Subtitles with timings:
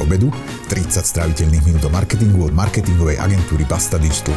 [0.00, 0.32] obedu,
[0.72, 4.32] 30 stráviteľných minút do marketingu od marketingovej agentúry Basta Digital.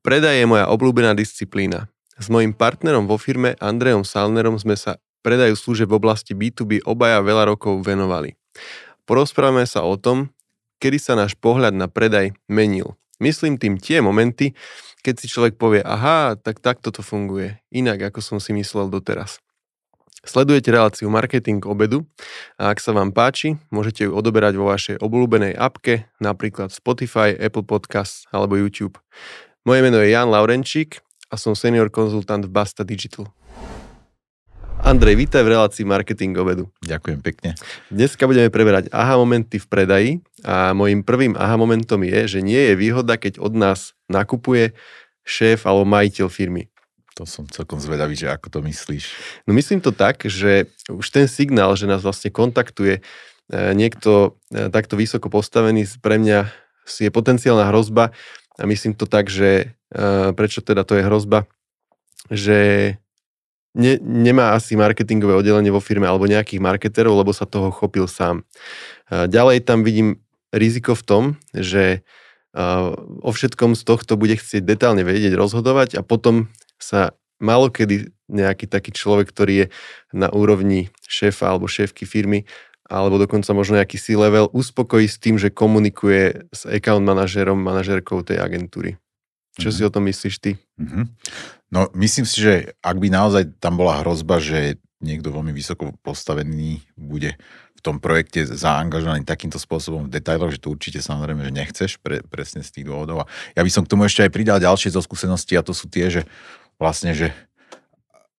[0.00, 1.90] Predaj je moja obľúbená disciplína.
[2.16, 7.20] S mojim partnerom vo firme Andrejom Salnerom sme sa predaju služieb v oblasti B2B obaja
[7.20, 8.38] veľa rokov venovali.
[9.04, 10.32] Porozprávame sa o tom,
[10.78, 12.96] kedy sa náš pohľad na predaj menil.
[13.18, 14.54] Myslím tým tie momenty,
[15.02, 19.42] keď si človek povie, aha, tak takto to funguje, inak ako som si myslel doteraz.
[20.26, 22.02] Sledujete reláciu Marketing obedu
[22.58, 27.62] a ak sa vám páči, môžete ju odoberať vo vašej obľúbenej apke, napríklad Spotify, Apple
[27.62, 28.98] Podcast alebo YouTube.
[29.62, 30.98] Moje meno je Jan Laurenčík
[31.30, 33.30] a som senior konzultant v Basta Digital.
[34.82, 36.66] Andrej, vítaj v relácii Marketing obedu.
[36.82, 37.54] Ďakujem pekne.
[37.86, 40.10] Dneska budeme preberať aha momenty v predaji
[40.42, 44.74] a môjim prvým aha momentom je, že nie je výhoda, keď od nás nakupuje
[45.22, 46.66] šéf alebo majiteľ firmy.
[47.18, 49.04] To som celkom zvedavý, že ako to myslíš.
[49.50, 53.02] No myslím to tak, že už ten signál, že nás vlastne kontaktuje e,
[53.74, 56.46] niekto e, takto vysoko postavený, pre mňa
[56.86, 58.14] je potenciálna hrozba
[58.54, 61.50] a myslím to tak, že e, prečo teda to je hrozba,
[62.30, 62.58] že
[63.74, 68.46] ne, nemá asi marketingové oddelenie vo firme alebo nejakých marketerov, lebo sa toho chopil sám.
[69.10, 70.22] Ďalej tam vidím
[70.54, 72.06] riziko v tom, že
[73.22, 76.48] o všetkom z tohto bude chcieť detálne vedieť, rozhodovať a potom
[76.78, 79.66] sa malo kedy nejaký taký človek, ktorý je
[80.12, 82.44] na úrovni šéfa alebo šéfky firmy,
[82.88, 88.40] alebo dokonca možno nejaký C-level, uspokojí s tým, že komunikuje s account manažerom, manažerkou tej
[88.40, 88.96] agentúry.
[89.56, 89.76] Čo mm-hmm.
[89.76, 90.50] si o tom myslíš ty?
[90.80, 91.04] Mm-hmm.
[91.68, 96.80] No myslím si, že ak by naozaj tam bola hrozba, že niekto veľmi vysoko postavený
[96.96, 97.36] bude
[97.78, 102.26] v tom projekte zaangažovaný takýmto spôsobom v detailoch, že to určite samozrejme, že nechceš pre,
[102.26, 103.22] presne z tých dôvodov.
[103.22, 105.86] A ja by som k tomu ešte aj pridal ďalšie zo skúsenosti a to sú
[105.86, 106.22] tie, že
[106.78, 107.34] vlastne, že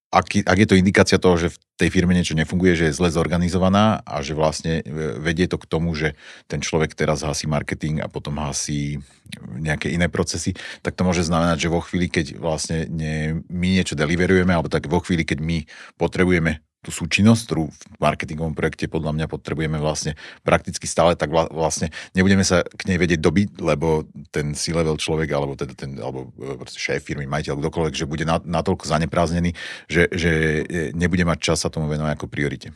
[0.10, 3.14] ak, ak je to indikácia toho, že v tej firme niečo nefunguje, že je zle
[3.14, 4.84] zorganizovaná a že vlastne e,
[5.22, 6.18] vedie to k tomu, že
[6.50, 8.98] ten človek teraz hasí marketing a potom hasí
[9.54, 13.94] nejaké iné procesy, tak to môže znamenať, že vo chvíli, keď vlastne nie, my niečo
[13.94, 15.58] deliverujeme, alebo tak vo chvíli, keď my
[16.02, 20.16] potrebujeme tú súčinnosť, ktorú v marketingovom projekte podľa mňa potrebujeme vlastne
[20.48, 25.60] prakticky stále, tak vlastne nebudeme sa k nej vedieť dobiť, lebo ten C-level človek, alebo
[25.60, 29.52] teda ten, alebo e, proste šéf firmy, majiteľ, kdokoľvek, že bude natoľko zanepráznený,
[29.92, 32.72] že, že e, nebude mať čas sa tomu venovať ako priorite.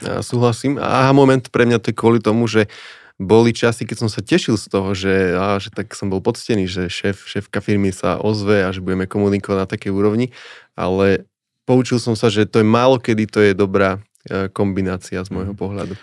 [0.00, 0.80] Ja súhlasím.
[0.80, 2.72] A moment pre mňa to je kvôli tomu, že
[3.20, 6.64] boli časy, keď som sa tešil z toho, že, á, že tak som bol poctený,
[6.64, 10.32] že šéf, šéfka firmy sa ozve a že budeme komunikovať na takej úrovni,
[10.72, 11.28] ale
[11.64, 15.54] poučil som sa, že to je málo kedy to je dobrá e, kombinácia z môjho
[15.54, 15.60] mhm.
[15.60, 15.94] pohľadu.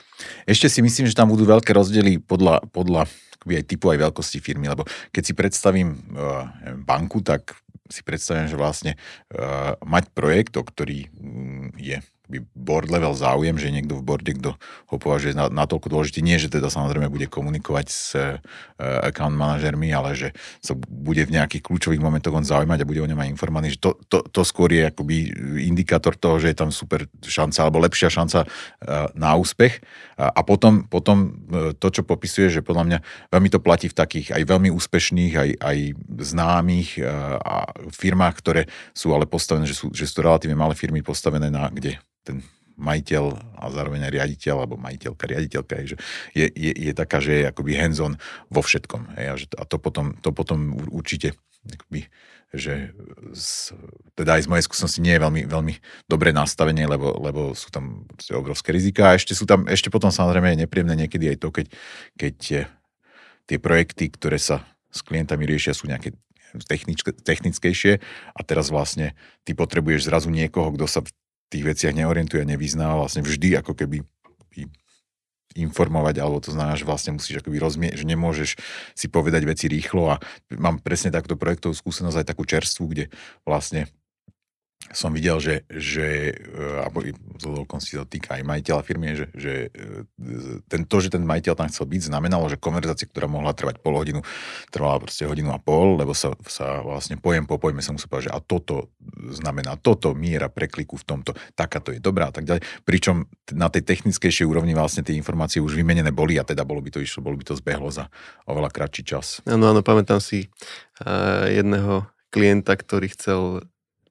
[0.43, 3.07] Ešte si myslím, že tam budú veľké rozdiely podľa, podľa
[3.47, 4.83] aj typu aj veľkosti firmy, lebo
[5.15, 6.43] keď si predstavím uh,
[6.75, 7.55] banku, tak
[7.87, 8.91] si predstavím, že vlastne
[9.31, 12.03] uh, mať projekt, o ktorý um, je
[12.53, 16.21] board level záujem, že niekto v borde, kto ho považuje na, natoľko dôležitý.
[16.21, 18.37] Nie, že teda samozrejme bude komunikovať s uh,
[19.01, 20.29] account manažermi, ale že
[20.61, 23.73] sa bude v nejakých kľúčových momentoch on zaujímať a bude o ňom aj informovaný.
[23.75, 25.33] Že to, to, to skôr je akoby
[25.65, 29.81] indikátor toho, že je tam super šanca alebo lepšia šanca uh, na úspech.
[30.21, 31.17] A, a potom, potom
[31.49, 32.97] uh, to, čo popisuje, že podľa mňa
[33.33, 35.77] veľmi to platí v takých aj veľmi úspešných, aj, aj
[36.21, 37.55] známych uh, a
[37.89, 38.61] firmách, ktoré
[38.93, 41.97] sú ale postavené, že sú, že sú relatívne malé firmy postavené na kde
[42.29, 42.45] ten
[42.79, 43.23] majiteľ
[43.59, 45.85] a zároveň aj riaditeľ, alebo majiteľka, riaditeľka, je,
[46.31, 48.15] je, je, je taká, že je akoby hands-on
[48.47, 49.19] vo všetkom.
[49.19, 51.35] Hej, a, že, a to potom, to potom určite
[51.67, 52.07] akoby,
[52.55, 52.95] že
[53.35, 53.75] z,
[54.15, 55.73] teda aj z mojej skúsenosti nie je veľmi, veľmi
[56.07, 60.55] dobré nastavenie, lebo, lebo sú tam obrovské rizika a ešte sú tam, ešte potom samozrejme
[60.55, 61.67] je nepríjemné niekedy aj to, keď,
[62.15, 62.35] keď
[63.45, 66.15] tie projekty, ktoré sa s klientami riešia, sú nejaké
[67.21, 68.01] technickejšie
[68.33, 69.13] a teraz vlastne
[69.45, 71.13] ty potrebuješ zrazu niekoho, kto sa v
[71.49, 74.05] tých veciach neorientuje, nevyzná, vlastne vždy ako keby
[75.57, 78.49] informovať, alebo to znamená, že vlastne musíš akoby rozmieť, že nemôžeš
[78.93, 80.21] si povedať veci rýchlo a
[80.53, 83.05] mám presne takto projektovú skúsenosť aj takú čerstvu, kde
[83.43, 83.89] vlastne
[84.89, 87.05] som videl, že, že e, alebo
[87.63, 91.69] okolností to týka aj majiteľa firmy, že, že e, ten, to, že ten majiteľ tam
[91.69, 94.25] chcel byť, znamenalo, že konverzácia, ktorá mohla trvať pol hodinu,
[94.73, 98.33] trvala proste hodinu a pol, lebo sa, sa vlastne pojem po pojme sa musel povedať,
[98.33, 98.89] že a toto
[99.29, 102.65] znamená toto, miera prekliku v tomto, takáto je dobrá a tak ďalej.
[102.83, 106.89] Pričom na tej technickejšej úrovni vlastne tie informácie už vymenené boli a teda bolo by
[106.89, 108.09] to išlo, bolo by to zbehlo za
[108.49, 109.41] oveľa kratší čas.
[109.45, 110.49] Áno, áno, pamätám si
[111.05, 113.41] uh, jedného klienta, ktorý chcel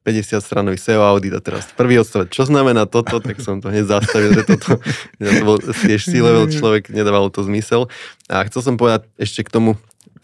[0.08, 3.84] 50 stranový SEO audit a teraz prvý odstavec, čo znamená toto, tak som to hneď
[3.84, 4.80] zastavil, že toto
[5.20, 7.92] ja to bol tiež C-level človek, nedávalo to zmysel.
[8.32, 9.70] A chcel som povedať ešte k tomu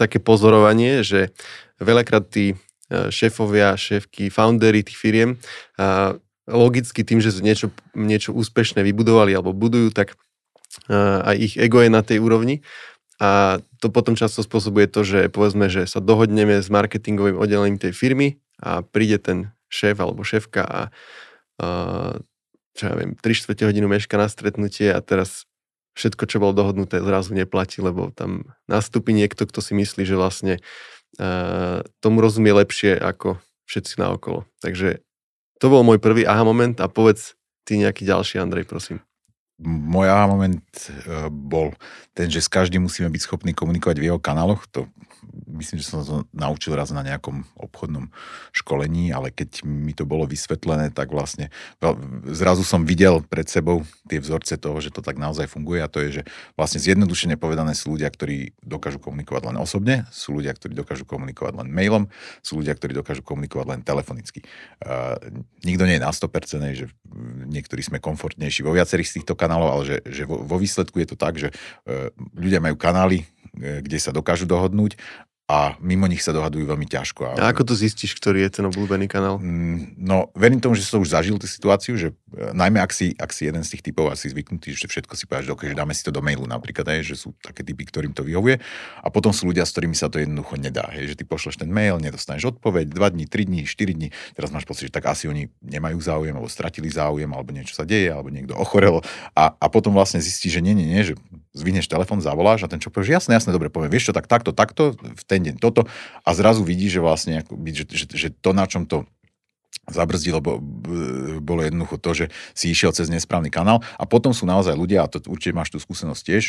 [0.00, 1.36] také pozorovanie, že
[1.84, 2.56] veľakrát tí
[2.88, 5.36] e, šéfovia, šéfky, foundery tých firiem
[6.44, 10.16] logicky tým, že niečo, niečo úspešné vybudovali alebo budujú, tak
[10.90, 12.60] aj ich ego je na tej úrovni.
[13.22, 17.94] A to potom často spôsobuje to, že povedzme, že sa dohodneme s marketingovým oddelením tej
[17.94, 20.82] firmy a príde ten šéf alebo šéfka a,
[21.60, 21.68] a
[22.74, 25.46] čo ja viem, 3 čtvrte hodinu meška na stretnutie a teraz
[25.94, 30.54] všetko, čo bolo dohodnuté, zrazu neplatí, lebo tam nastúpi niekto, kto si myslí, že vlastne
[31.22, 33.38] uh, tomu rozumie lepšie ako
[33.70, 34.42] všetci naokolo.
[34.58, 35.00] Takže
[35.62, 39.00] to bol môj prvý aha moment a povedz ty nejaký ďalší, Andrej, prosím.
[39.62, 40.66] Môj aha moment
[41.06, 41.78] uh, bol
[42.10, 44.66] ten, že s každým musíme byť schopní komunikovať v jeho kanáloch.
[44.74, 44.90] To
[45.54, 48.10] myslím, že som to naučil raz na nejakom obchodnom
[48.50, 51.48] školení, ale keď mi to bolo vysvetlené, tak vlastne
[52.28, 56.02] zrazu som videl pred sebou tie vzorce toho, že to tak naozaj funguje a to
[56.04, 56.22] je, že
[56.58, 61.64] vlastne zjednodušene povedané sú ľudia, ktorí dokážu komunikovať len osobne, sú ľudia, ktorí dokážu komunikovať
[61.64, 62.04] len mailom,
[62.44, 64.44] sú ľudia, ktorí dokážu komunikovať len telefonicky.
[65.64, 66.86] Nikto nie je na 100%, že
[67.48, 71.16] niektorí sme komfortnejší vo viacerých z týchto kanálov, ale že, že vo, výsledku je to
[71.16, 74.98] tak, že uh, ľudia majú kanály, E, kde sa dokážu dohodnúť
[75.44, 77.36] a mimo nich sa dohadujú veľmi ťažko.
[77.36, 79.36] A ako to zistíš, ktorý je ten obľúbený kanál?
[79.36, 83.14] Mm, no, verím tomu, že som už zažil tú situáciu, že e, najmä ak si,
[83.14, 86.02] ak si jeden z tých typov asi zvyknutý, že všetko si povieš, že dáme si
[86.02, 88.58] to do mailu napríklad, aj, že sú také typy, ktorým to vyhovuje.
[89.00, 90.90] A potom sú ľudia, s ktorými sa to jednoducho nedá.
[90.92, 94.50] Hej, že ty pošleš ten mail, nedostaneš odpoveď, 2 dní, 3 dní, 4 dní, teraz
[94.50, 98.10] máš pocit, že tak asi oni nemajú záujem, alebo stratili záujem, alebo niečo sa deje,
[98.10, 99.00] alebo niekto ochorel.
[99.32, 101.14] A, a potom vlastne zistíš, že nie, nie, nie, že
[101.54, 104.50] zvineš telefón, zavoláš a ten čo povieš, jasne, jasne, dobre, poviem, vieš čo, tak takto,
[104.50, 105.86] takto, v ten deň toto
[106.26, 109.06] a zrazu vidíš, že vlastne že, že, že to, na čom to
[109.88, 110.60] zabrzdilo, lebo
[111.40, 112.26] bolo jednoducho to, že
[112.56, 113.84] si išiel cez nesprávny kanál.
[114.00, 116.44] A potom sú naozaj ľudia, a to určite máš tú skúsenosť tiež,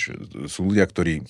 [0.48, 1.26] sú ľudia, ktorí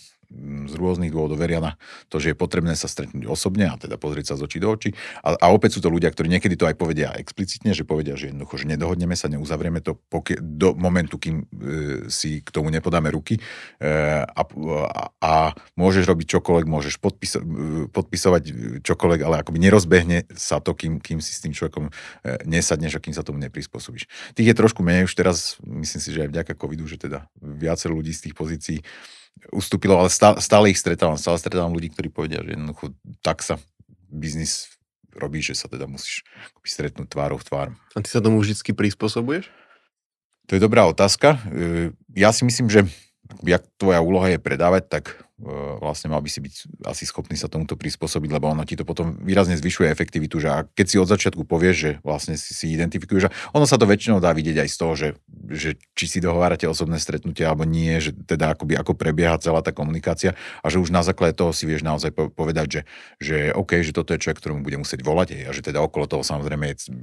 [0.65, 1.79] z rôznych dôvodov veria na
[2.11, 4.91] to, že je potrebné sa stretnúť osobne a teda pozrieť sa z očí do očí.
[5.23, 8.31] A, a opäť sú to ľudia, ktorí niekedy to aj povedia explicitne, že povedia, že
[8.31, 11.45] jednoducho, že nedohodneme sa, neuzavrieme to pokie, do momentu, kým e,
[12.11, 13.41] si k tomu nepodáme ruky e,
[14.21, 15.33] a, a, a
[15.79, 18.43] môžeš robiť čokoľvek, môžeš podpiso, e, podpisovať
[18.83, 21.91] čokoľvek, ale akoby nerozbehne sa to, kým, kým si s tým človekom e,
[22.43, 24.35] nesadneš a kým sa tomu neprispôsobíš.
[24.35, 27.95] Tých je trošku menej už teraz, myslím si, že aj vďaka covidu, že teda viacero
[27.95, 28.79] ľudí z tých pozícií
[29.51, 31.19] ustúpilo, ale stále, stále ich stretávam.
[31.19, 33.59] Stále stretávam ľudí, ktorí povedia, že jednoducho tak sa
[34.09, 34.71] biznis
[35.15, 36.23] robí, že sa teda musíš
[36.61, 37.67] stretnúť tvárou v tvár.
[37.95, 39.47] A ty sa tomu vždy prispôsobuješ?
[40.45, 41.41] To je dobrá otázka.
[41.49, 42.85] E, ja si myslím, že
[43.41, 45.24] ak tvoja úloha je predávať, tak
[45.83, 46.53] vlastne mal by si byť
[46.87, 50.85] asi schopný sa tomuto prispôsobiť, lebo ono ti to potom výrazne zvyšuje efektivitu, že keď
[50.87, 54.31] si od začiatku povieš, že vlastne si, si identifikuješ, že ono sa to väčšinou dá
[54.31, 55.09] vidieť aj z toho, že,
[55.51, 59.75] že či si dohovárate osobné stretnutie alebo nie, že teda akoby ako prebieha celá tá
[59.75, 62.81] komunikácia a že už na základe toho si vieš naozaj povedať, že,
[63.19, 66.23] že OK, že toto je človek, ktorému bude musieť volať a že teda okolo toho
[66.23, 66.95] samozrejme je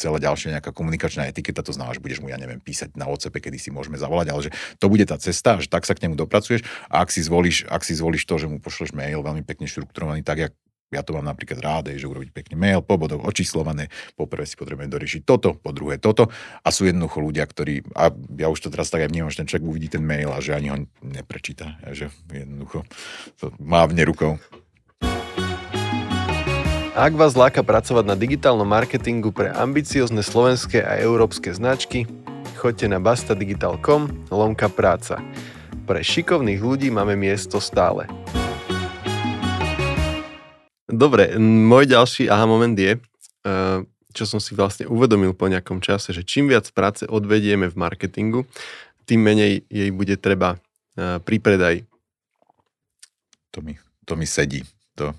[0.00, 3.44] celá ďalšia nejaká komunikačná etiketa, to znamená, že budeš mu, ja neviem, písať na WhatsApp,
[3.44, 4.50] kedy si môžeme zavolať, ale že
[4.80, 7.82] to bude tá cesta, že tak sa k nemu dopracuješ a ak si zvolíš ak
[7.82, 10.52] si zvolíš to, že mu pošleš mail veľmi pekne štrukturovaný, tak jak
[10.94, 14.54] ja to mám napríklad rád, že urobiť pekný mail, po bodoch očíslované, po prvé si
[14.54, 16.30] potrebujeme doriešiť toto, po druhé toto
[16.62, 19.50] a sú jednoducho ľudia, ktorí, a ja už to teraz tak aj vnímam, že ten
[19.50, 22.86] človek uvidí ten mail a že ani ho neprečíta, že jednoducho
[23.42, 24.38] to mávne rukou.
[26.94, 32.06] Ak vás láka pracovať na digitálnom marketingu pre ambiciozne slovenské a európske značky,
[32.54, 35.18] choďte na bastadigital.com lomka práca.
[35.84, 38.08] Pre šikovných ľudí máme miesto stále.
[40.88, 43.78] Dobre, môj ďalší aha moment je, eh,
[44.16, 48.48] čo som si vlastne uvedomil po nejakom čase, že čím viac práce odvedieme v marketingu,
[49.04, 51.80] tým menej jej bude treba eh, pri predaji.
[53.52, 53.76] To mi,
[54.08, 54.64] to mi sedí.
[54.96, 55.12] To,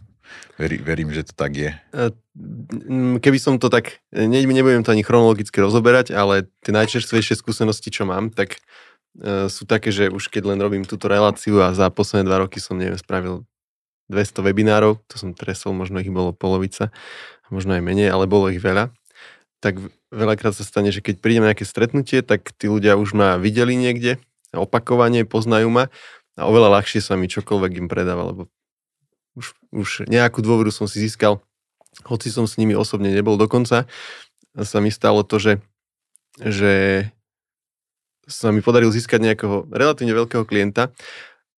[0.57, 1.77] Veri, verím, že to tak je.
[1.93, 2.09] Eh,
[3.21, 8.09] keby som to tak, ne, nebudem to ani chronologicky rozoberať, ale tie najčerstvejšie skúsenosti, čo
[8.09, 12.27] mám, tak E, sú také, že už keď len robím túto reláciu a za posledné
[12.27, 13.47] dva roky som, neviem, spravil
[14.11, 16.93] 200 webinárov, to som tresol, možno ich bolo polovica,
[17.49, 18.93] možno aj menej, ale bolo ich veľa,
[19.63, 19.81] tak
[20.13, 23.73] veľakrát sa stane, že keď prídem na nejaké stretnutie, tak tí ľudia už ma videli
[23.73, 24.21] niekde,
[24.53, 25.89] opakovane, poznajú ma
[26.35, 28.41] a oveľa ľahšie sa mi čokoľvek im predáva, lebo
[29.35, 31.43] už, už nejakú dôveru som si získal,
[32.03, 33.87] hoci som s nimi osobne nebol dokonca.
[34.55, 35.53] Sa mi stalo to, že,
[36.39, 37.07] že
[38.25, 40.93] sa mi podaril získať nejakého relatívne veľkého klienta,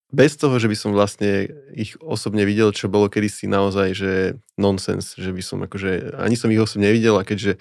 [0.07, 4.11] bez toho, že by som vlastne ich osobne videl, čo bolo kedysi naozaj, že
[4.55, 7.59] nonsens, že by som akože, ani som ich osobne nevidel a keďže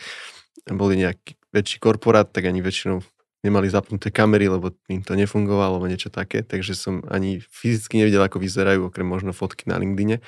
[0.71, 3.03] boli nejaký väčší korporát, tak ani väčšinou
[3.43, 8.23] nemali zapnuté kamery, lebo im to nefungovalo, alebo niečo také, takže som ani fyzicky nevidel,
[8.23, 10.23] ako vyzerajú, okrem možno fotky na LinkedIne.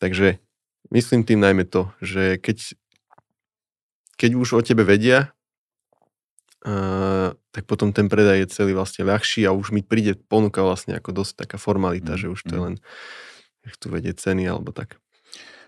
[0.00, 0.40] Takže
[0.92, 2.76] myslím tým najmä to, že keď,
[4.16, 5.32] keď už o tebe vedia,
[7.56, 11.24] tak potom ten predaj je celý vlastne ľahší a už mi príde ponuka vlastne ako
[11.24, 12.20] dosť taká formalita, mm.
[12.20, 12.74] že už to je len
[13.64, 15.00] chcú vedieť ceny alebo tak.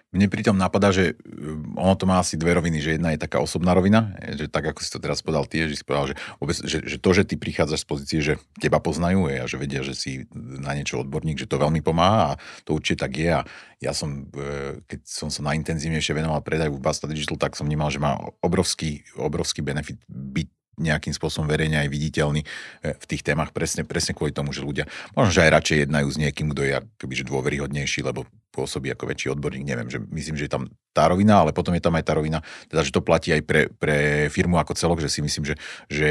[0.09, 3.45] Mne pritom napadá, že um, ono to má asi dve roviny, že jedna je taká
[3.45, 6.57] osobná rovina, že tak ako si to teraz povedal ty, že si povedal, že, vôbec,
[6.65, 9.93] že, že to, že ty prichádzaš z pozície, že teba poznajú a že vedia, že
[9.93, 13.45] si na niečo odborník, že to veľmi pomáha a to určite tak je a
[13.85, 17.93] ja som, e, keď som sa najintenzívnejšie venoval predaju v Basta Digital, tak som vnímal,
[17.93, 22.47] že má obrovský, obrovský benefit byť nejakým spôsobom verejne aj viditeľný e,
[22.95, 26.17] v tých témach presne, presne kvôli tomu, že ľudia možno, že aj radšej jednajú s
[26.17, 28.25] niekým, kto je akoby, dôveryhodnejší, lebo
[28.59, 31.83] pôsobí ako väčší odborník, neviem, že myslím, že je tam tá rovina, ale potom je
[31.85, 35.07] tam aj tá rovina, teda, že to platí aj pre, pre firmu ako celok, že
[35.07, 35.55] si myslím, že,
[35.87, 36.09] že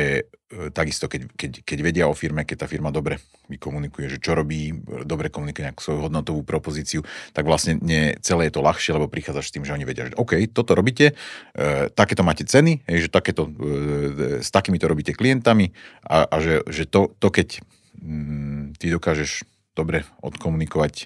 [0.47, 3.19] e, takisto, keď, keď, keď vedia o firme, keď tá firma dobre
[3.51, 4.71] vykomunikuje, že čo robí,
[5.03, 7.03] dobre komunikuje nejakú svoju hodnotovú propozíciu,
[7.35, 10.15] tak vlastne nie, celé je to ľahšie, lebo prichádzaš s tým, že oni vedia, že
[10.15, 11.19] OK, toto robíte,
[11.51, 15.75] e, takéto máte ceny, že takéto, e, s takýmito robíte klientami
[16.07, 17.59] a, a že, že to, to, keď
[17.99, 19.43] mm, ty dokážeš
[19.77, 21.05] dobre odkomunikovať e,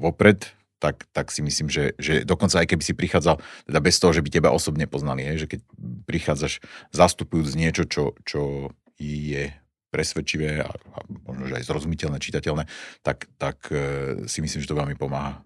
[0.00, 3.36] vopred, tak, tak si myslím, že, že dokonca aj keby si prichádzal,
[3.68, 5.60] teda bez toho, že by teba osobne poznali, hej, že keď
[6.08, 9.52] prichádzaš zastupujúc niečo, čo, čo je
[9.92, 12.64] presvedčivé a, a možno, že aj zrozumiteľné, čitateľné,
[13.04, 13.78] tak, tak e,
[14.24, 15.44] si myslím, že to veľmi pomáha.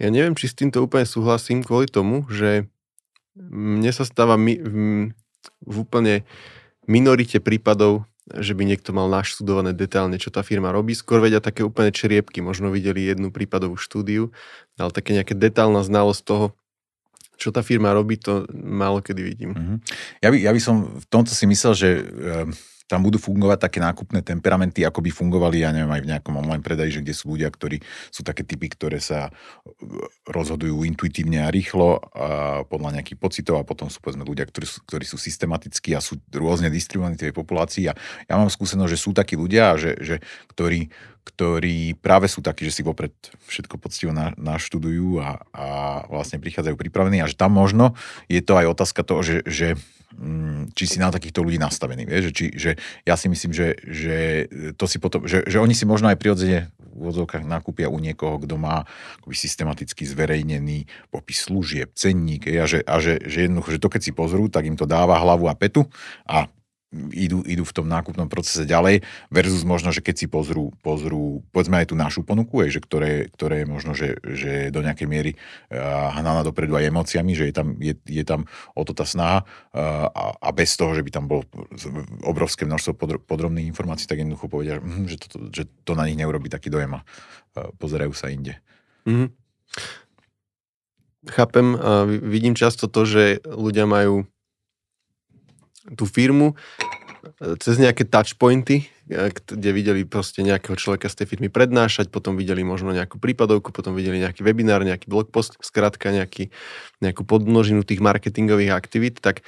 [0.00, 2.66] Ja neviem, či s týmto úplne súhlasím kvôli tomu, že
[3.36, 5.12] mne sa stáva mi, v,
[5.64, 6.24] v úplne
[6.88, 8.08] minorite prípadov
[8.40, 10.96] že by niekto mal naštudované detailne, čo tá firma robí.
[10.96, 14.32] Skôr vedia také úplne čriepky, možno videli jednu prípadovú štúdiu,
[14.80, 16.46] ale také nejaké detailná znalosť toho,
[17.36, 19.50] čo tá firma robí, to málo kedy vidím.
[19.52, 19.76] Mm-hmm.
[20.22, 22.02] Ja, by, ja by som v tomto si myslel, že e,
[22.86, 26.64] tam budú fungovať také nákupné temperamenty, ako by fungovali, ja neviem, aj v nejakom online
[26.64, 29.30] predaji, že kde sú ľudia, ktorí sú také typy, ktoré sa
[30.28, 34.78] rozhodujú intuitívne a rýchlo a podľa nejakých pocitov a potom sú povedzme ľudia, ktorí sú,
[34.86, 37.90] ktorí sú systematickí a sú rôzne distribuovaní tej populácii.
[37.90, 37.96] A
[38.26, 40.16] ja mám skúsenosť, že sú takí ľudia, že, že,
[40.52, 40.90] ktorí,
[41.22, 43.14] ktorí práve sú takí, že si vopred
[43.46, 45.66] všetko poctivo na, naštudujú a, a
[46.10, 47.94] vlastne prichádzajú pripravení a že tam možno
[48.26, 49.68] je to aj otázka toho, že, že
[50.72, 52.06] či si na takýchto ľudí nastavený.
[52.06, 52.22] Vieš?
[52.28, 52.70] Že, či, že
[53.02, 54.16] ja si myslím, že, že,
[54.76, 58.36] to si potom, že, že oni si možno aj prirodzene v odzovkách nakúpia u niekoho,
[58.38, 58.84] kto má
[59.20, 64.00] akoby systematicky zverejnený popis služieb, cenník a, že, a že, že jednoducho, že to keď
[64.04, 65.88] si pozrú, tak im to dáva hlavu a petu
[66.28, 66.46] a
[66.92, 69.00] idú, idú v tom nákupnom procese ďalej,
[69.32, 73.12] versus možno, že keď si pozrú, pozrú povedzme aj tú našu ponuku, aj, že ktoré,
[73.32, 77.54] ktoré je možno, že, že do nejakej miery uh, hnaná dopredu aj emóciami, že je
[77.56, 78.44] tam, je, je tam
[78.76, 81.48] o to tá snaha uh, a, a bez toho, že by tam bolo
[82.22, 86.20] obrovské množstvo podro, podrobných informácií, tak jednoducho povedia, hm, že, to, že to na nich
[86.20, 88.60] neurobi taký dojem a uh, pozerajú sa inde.
[89.08, 89.28] Mm-hmm.
[91.22, 91.78] Chápem
[92.18, 94.26] vidím často to, že ľudia majú
[95.98, 101.48] tú firmu e, cez nejaké touchpointy, e, kde videli proste nejakého človeka z tej firmy
[101.50, 106.54] prednášať, potom videli možno nejakú prípadovku, potom videli nejaký webinár, nejaký blogpost, skrátka nejaký,
[107.02, 109.42] nejakú podmnožinu tých marketingových aktivít, tak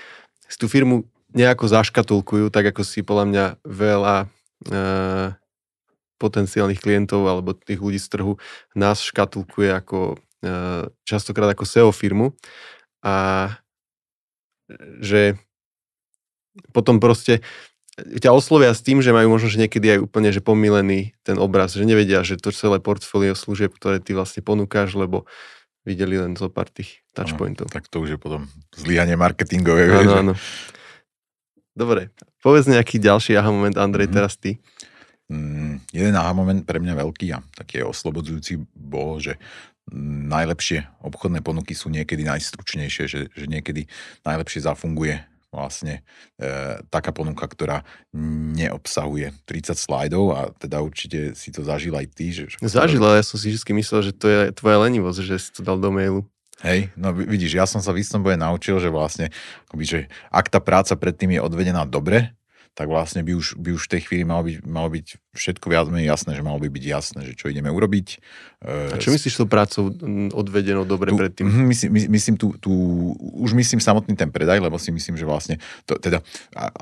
[0.46, 4.26] si tú firmu nejako zaškatulkujú, tak ako si podľa mňa veľa e,
[6.22, 8.32] potenciálnych klientov alebo tých ľudí z trhu
[8.78, 10.16] nás škatulkuje ako e,
[11.02, 12.38] častokrát ako SEO firmu.
[13.04, 13.50] A
[15.02, 15.36] že
[16.70, 17.42] potom proste
[17.94, 21.78] ťa oslovia s tým, že majú možno, že niekedy aj úplne že pomilený ten obraz,
[21.78, 25.30] že nevedia, že to celé portfólio služieb, ktoré ty vlastne ponúkaš, lebo
[25.86, 27.70] videli len zo pár tých touchpointov.
[27.70, 29.86] tak to už je potom zlyhanie marketingové.
[29.94, 30.34] Áno, áno.
[31.74, 32.10] Dobre,
[32.42, 34.18] povedz nejaký ďalší aha moment, Andrej, mm-hmm.
[34.18, 34.58] teraz ty.
[35.30, 39.38] Mm, jeden aha moment pre mňa veľký a taký oslobodzujúci bol, že
[39.92, 43.84] najlepšie obchodné ponuky sú niekedy najstručnejšie, že, že niekedy
[44.24, 45.20] najlepšie zafunguje
[45.54, 46.02] vlastne
[46.36, 47.86] e, taká ponuka, ktorá
[48.58, 52.34] neobsahuje 30 slajdov a teda určite si to zažil aj ty.
[52.34, 55.50] Že, Zažil, ale ja som si vždy myslel, že to je tvoja lenivosť, že si
[55.54, 56.26] to dal do mailu.
[56.62, 59.34] Hej, no vidíš, ja som sa v istom naučil, že vlastne,
[59.68, 62.32] akoby, že ak tá práca predtým je odvedená dobre,
[62.74, 65.86] tak vlastne by už, by už v tej chvíli malo byť, malo byť všetko viac
[65.86, 68.18] menej jasné, že malo by byť jasné, že čo ideme urobiť.
[68.66, 69.94] A čo myslíš tou prácou
[70.34, 71.46] odvedenou dobre tu, predtým?
[71.46, 72.72] Mhm, myslím, myslím tu, tu,
[73.38, 76.18] už myslím samotný ten predaj, lebo si myslím, že vlastne, to, teda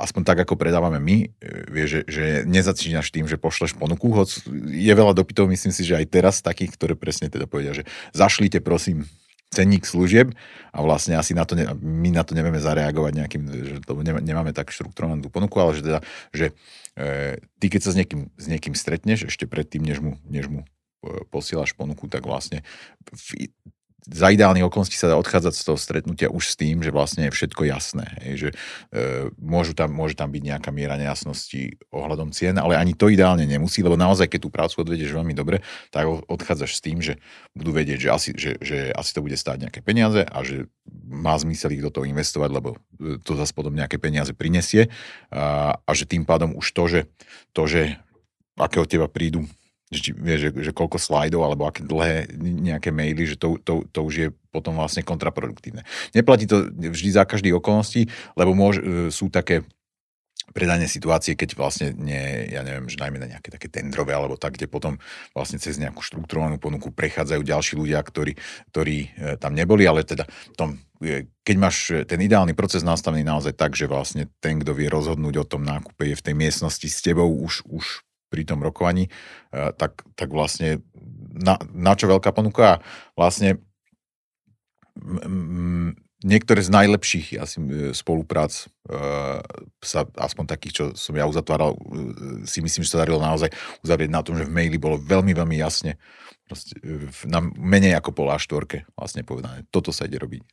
[0.00, 4.48] aspoň tak, ako predávame my, e, vie, že, že nezačínaš tým, že pošleš ponuku, hoď
[4.72, 7.84] je veľa dopytov, myslím si, že aj teraz takých, ktoré presne teda povedia, že
[8.16, 9.04] zašlite prosím
[9.52, 10.32] cenník služieb
[10.72, 14.56] a vlastne asi na to ne, my na to nevieme zareagovať nejakým, že to nemáme
[14.56, 16.00] tak štruktúrovanú ponuku, ale že teda,
[16.32, 16.46] že
[16.96, 20.64] e, ty keď sa s niekým, s niekým stretneš ešte predtým, než mu, než mu
[20.64, 22.64] e, posielaš ponuku, tak vlastne
[24.02, 27.32] za ideálnych okolností sa dá odchádzať z toho stretnutia už s tým, že vlastne je
[27.34, 28.10] všetko jasné.
[28.26, 28.56] Hej, že e,
[29.38, 33.78] môžu tam, môže tam byť nejaká miera nejasnosti ohľadom cien, ale ani to ideálne nemusí,
[33.78, 35.62] lebo naozaj, keď tú prácu odvedieš veľmi dobre,
[35.94, 37.22] tak odchádzaš s tým, že
[37.54, 40.66] budú vedieť, že asi, že, že asi to bude stáť nejaké peniaze a že
[41.06, 44.90] má zmysel ich do toho investovať, lebo e, to zase potom nejaké peniaze prinesie
[45.30, 47.00] a, a že tým pádom už to, že,
[47.54, 48.02] to, že
[48.58, 49.46] aké teba prídu
[49.92, 54.14] že, že, že koľko slajdov alebo aké dlhé nejaké maily, že to, to, to už
[54.16, 55.84] je potom vlastne kontraproduktívne.
[56.16, 59.68] Neplatí to vždy za každý okolností, lebo môž, e, sú také
[60.52, 64.60] predanie situácie, keď vlastne nie, ja neviem, že najmä na nejaké také tendrové alebo tak,
[64.60, 65.00] kde potom
[65.32, 68.36] vlastne cez nejakú štruktúrovanú ponuku prechádzajú ďalší ľudia, ktorí,
[68.74, 69.08] ktorí e,
[69.40, 73.88] tam neboli, ale teda tom, e, keď máš ten ideálny proces nastavený naozaj tak, že
[73.88, 77.64] vlastne ten, kto vie rozhodnúť o tom nákupe, je v tej miestnosti s tebou už,
[77.72, 79.12] už pri tom rokovaní,
[79.52, 80.80] e, tak, tak vlastne
[81.36, 82.80] na, na čo veľká ponuka
[83.12, 83.60] vlastne
[84.96, 85.92] m,
[86.24, 88.64] niektoré z najlepších asi e, spoluprác e,
[89.84, 91.76] sa, aspoň takých, čo som ja uzatváral,
[92.48, 93.52] si myslím, že sa darilo naozaj
[93.84, 96.00] uzavrieť na tom, že v maili bolo veľmi, veľmi jasne
[97.28, 99.64] na menej ako pol a štvorke vlastne povedané.
[99.72, 100.44] Toto sa ide robiť.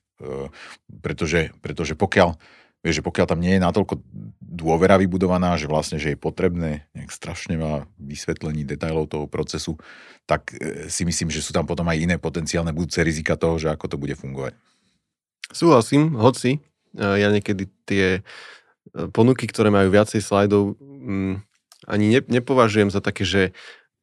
[0.87, 2.39] Pretože, pretože pokiaľ
[2.79, 3.99] Vieš, že pokiaľ tam nie je natoľko
[4.39, 9.75] dôvera vybudovaná, že vlastne, že je potrebné nejak strašne veľa vysvetlení detailov toho procesu,
[10.23, 13.67] tak e, si myslím, že sú tam potom aj iné potenciálne budúce rizika toho, že
[13.67, 14.55] ako to bude fungovať.
[15.51, 16.59] Súhlasím, hoci
[16.95, 18.21] e, ja niekedy tie e,
[19.11, 21.33] ponuky, ktoré majú viacej slajdov, mm,
[21.87, 23.51] ani ne, nepovažujem za také, že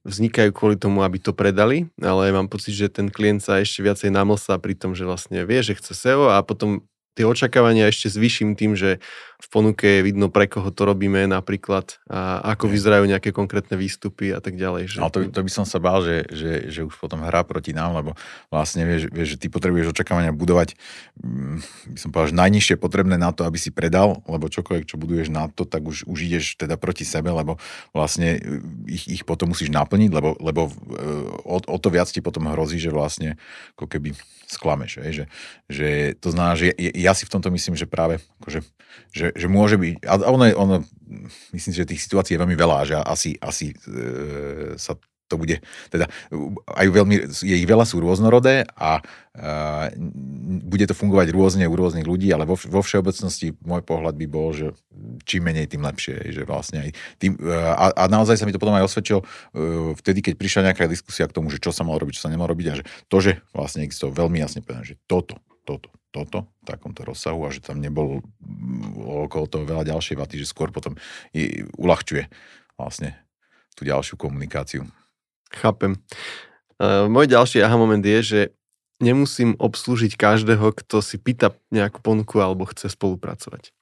[0.07, 4.15] vznikajú kvôli tomu, aby to predali, ale mám pocit, že ten klient sa ešte viacej
[4.15, 8.53] namlsá pri tom, že vlastne vie, že chce SEO a potom tie očakávania ešte zvyším
[8.55, 9.01] tým, že
[9.37, 14.33] v ponuke je vidno, pre koho to robíme napríklad a ako vyzerajú nejaké konkrétne výstupy
[14.33, 14.97] a tak ďalej.
[14.97, 14.99] Že...
[15.05, 17.93] No to, to by som sa bál, že, že, že už potom hrá proti nám,
[18.01, 18.17] lebo
[18.49, 20.73] vlastne vieš, vieš že ty potrebuješ očakávania budovať,
[21.21, 21.57] mm,
[21.93, 25.29] by som povedal, že najnižšie potrebné na to, aby si predal, lebo čokoľvek, čo buduješ
[25.29, 27.61] na to, tak už, už ideš teda proti sebe, lebo
[27.93, 28.41] vlastne
[28.89, 30.73] ich, ich potom musíš naplniť, lebo, lebo e,
[31.45, 33.37] o, o to viac ti potom hrozí, že vlastne
[33.77, 35.03] ako keby sklameš.
[35.03, 35.25] Že,
[35.67, 35.89] že
[36.23, 38.65] to znamená, že ja si v tomto myslím, že práve akože,
[39.13, 40.77] že, že môže byť, a ono, ono,
[41.53, 45.59] myslím si, že tých situácií je veľmi veľa, že asi, asi e, sa to bude,
[45.91, 46.07] teda
[46.71, 49.91] aj veľmi, je ich veľa, sú rôznorodé a uh,
[50.63, 54.55] bude to fungovať rôzne u rôznych ľudí, ale vo, vo všeobecnosti môj pohľad by bol,
[54.55, 54.71] že
[55.27, 56.31] čím menej, tým lepšie.
[56.31, 59.91] Že vlastne aj tým, uh, a, a naozaj sa mi to potom aj osvedčilo uh,
[59.99, 62.55] vtedy, keď prišla nejaká diskusia k tomu, že čo sa malo robiť, čo sa nemalo
[62.55, 66.65] robiť a že to, že vlastne existuje veľmi jasne povedané, že toto, toto, toto v
[66.65, 68.25] takomto rozsahu a že tam nebol
[69.29, 70.97] okolo toho veľa ďalšej vaty, že skôr potom
[71.77, 72.33] uľahčuje
[72.81, 73.21] vlastne
[73.77, 74.89] tú ďalšiu komunikáciu.
[75.53, 76.01] Chápem.
[76.81, 78.41] Uh, môj ďalší aha moment je, že
[79.01, 83.73] nemusím obslúžiť každého, kto si pýta nejakú ponuku alebo chce spolupracovať.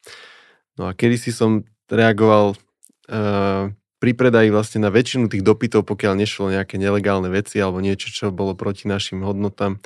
[0.74, 3.70] No a kedy si som reagoval uh,
[4.02, 8.34] pri predaji vlastne na väčšinu tých dopytov, pokiaľ nešlo nejaké nelegálne veci alebo niečo, čo
[8.34, 9.78] bolo proti našim hodnotám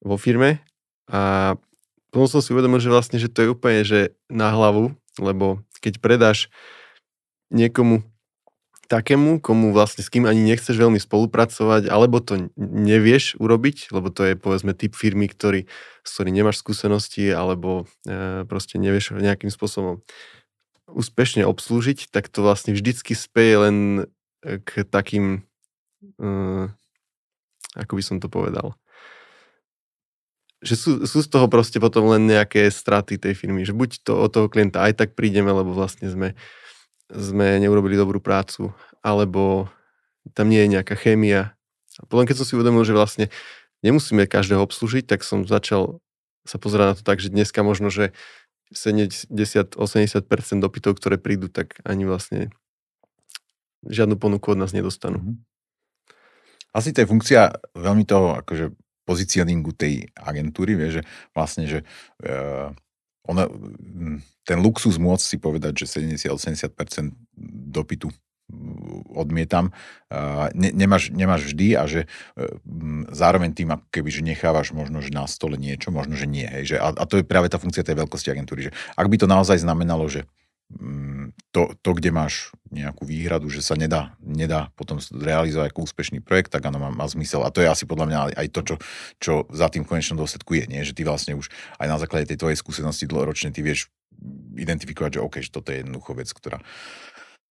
[0.00, 0.64] vo firme.
[1.10, 1.54] A
[2.10, 6.02] potom som si uvedomil, že vlastne, že to je úplne že na hlavu, lebo keď
[6.02, 6.50] predáš
[7.50, 8.04] niekomu
[8.90, 14.26] takému, komu vlastne s kým ani nechceš veľmi spolupracovať, alebo to nevieš urobiť, lebo to
[14.26, 15.70] je povedzme typ firmy, ktorý,
[16.02, 20.02] s ktorým nemáš skúsenosti, alebo e, proste nevieš nejakým spôsobom
[20.90, 23.76] úspešne obslúžiť, tak to vlastne vždycky speje len
[24.42, 25.46] k takým,
[26.18, 26.66] e,
[27.78, 28.74] ako by som to povedal,
[30.60, 34.12] že sú, sú z toho proste potom len nejaké straty tej firmy, že buď to
[34.20, 36.36] od toho klienta aj tak prídeme, lebo vlastne sme,
[37.08, 39.72] sme neurobili dobrú prácu, alebo
[40.36, 41.56] tam nie je nejaká chémia.
[41.96, 43.26] A potom keď som si uvedomil, že vlastne
[43.80, 46.04] nemusíme každého obslužiť, tak som začal
[46.44, 48.12] sa pozerať na to tak, že dneska možno, že
[48.72, 49.76] 70-80%
[50.60, 52.54] dopytov, ktoré prídu, tak ani vlastne
[53.88, 55.24] žiadnu ponuku od nás nedostanú.
[55.24, 55.34] Mhm.
[56.70, 58.70] Asi to je funkcia veľmi toho akože
[59.10, 61.02] pozicioningu tej agentúry, vie, že
[61.34, 61.82] vlastne, že
[62.22, 62.70] uh,
[63.26, 63.50] ona,
[64.46, 66.70] ten luxus môcť si povedať, že 70-80%
[67.74, 68.14] dopytu
[69.14, 69.70] odmietam,
[70.58, 72.44] ne, nemáš, nemáš vždy a že e,
[73.14, 76.50] zároveň tým, ako keby, že nechávaš možno, že na stole niečo, možno, že nie.
[76.50, 79.16] Hej, že, a, a to je práve tá funkcia tej veľkosti agentúry, že ak by
[79.22, 80.39] to naozaj znamenalo, že Mm,
[81.50, 86.54] to, to, kde máš nejakú výhradu, že sa nedá, nedá potom realizovať ako úspešný projekt,
[86.54, 87.42] tak áno, má, má zmysel.
[87.42, 88.74] A to je asi podľa mňa aj to, čo,
[89.18, 90.64] čo za tým konečnom dôsledku je.
[90.70, 90.86] Nie?
[90.86, 91.50] Že ty vlastne už
[91.82, 93.90] aj na základe tej tvojej skúsenosti dlhoročne ty vieš
[94.54, 96.60] identifikovať, že OK, že toto je jednoducho vec, ktorá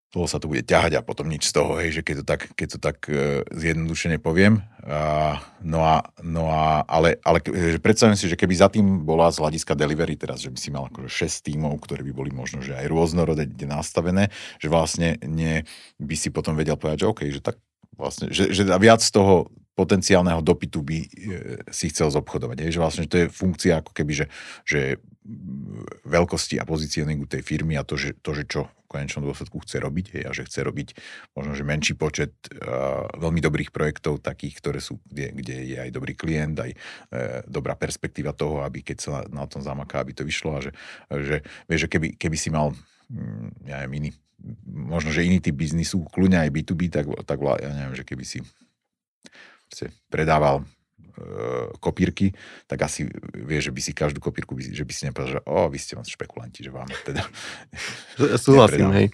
[0.09, 2.41] dlho sa to bude ťahať a potom nič z toho, hej, že keď to tak,
[2.57, 4.65] keď to tak e, zjednodušene poviem.
[4.89, 9.29] A, no a, no a ale, ale že predstavím si, že keby za tým bola
[9.29, 12.65] z hľadiska delivery teraz, že by si mal akože 6 tímov, ktoré by boli možno,
[12.65, 15.61] že aj rôznorodé nastavené, že vlastne nie,
[16.01, 17.61] by si potom vedel povedať, že OK, že tak
[17.93, 21.07] vlastne, že, že viac z toho potenciálneho dopytu by e,
[21.71, 22.65] si chcel zobchodovať.
[22.65, 24.25] Je, že vlastne že to je funkcia ako keby, že,
[24.67, 24.99] že
[26.05, 29.77] veľkosti a pozicioningu tej firmy a to, že, to, že čo v konečnom dôsledku chce
[29.77, 30.87] robiť je, a že chce robiť
[31.37, 35.89] možno, že menší počet uh, veľmi dobrých projektov, takých, ktoré sú, kde, kde je aj
[35.93, 40.17] dobrý klient, aj uh, dobrá perspektíva toho, aby keď sa na, na tom zamaká, aby
[40.17, 40.71] to vyšlo a že,
[41.13, 41.37] že,
[41.69, 44.11] vieš, že keby, keby si mal um, ja neviem, iný
[44.65, 48.39] možno, že iný typ biznisu, kľudne aj B2B, tak, tak ja neviem, že keby si
[50.09, 50.65] predával
[51.79, 52.33] kopírky,
[52.67, 55.79] tak asi vie, že by si každú kopírku, že by si nepovedal, že o, vy
[55.79, 57.23] ste vám špekulanti, že vám teda...
[58.43, 59.07] Súhlasím, hej.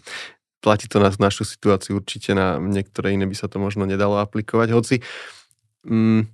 [0.62, 4.68] Platí to na našu situáciu určite, na niektoré iné by sa to možno nedalo aplikovať,
[4.74, 4.96] hoci
[5.86, 6.26] mm,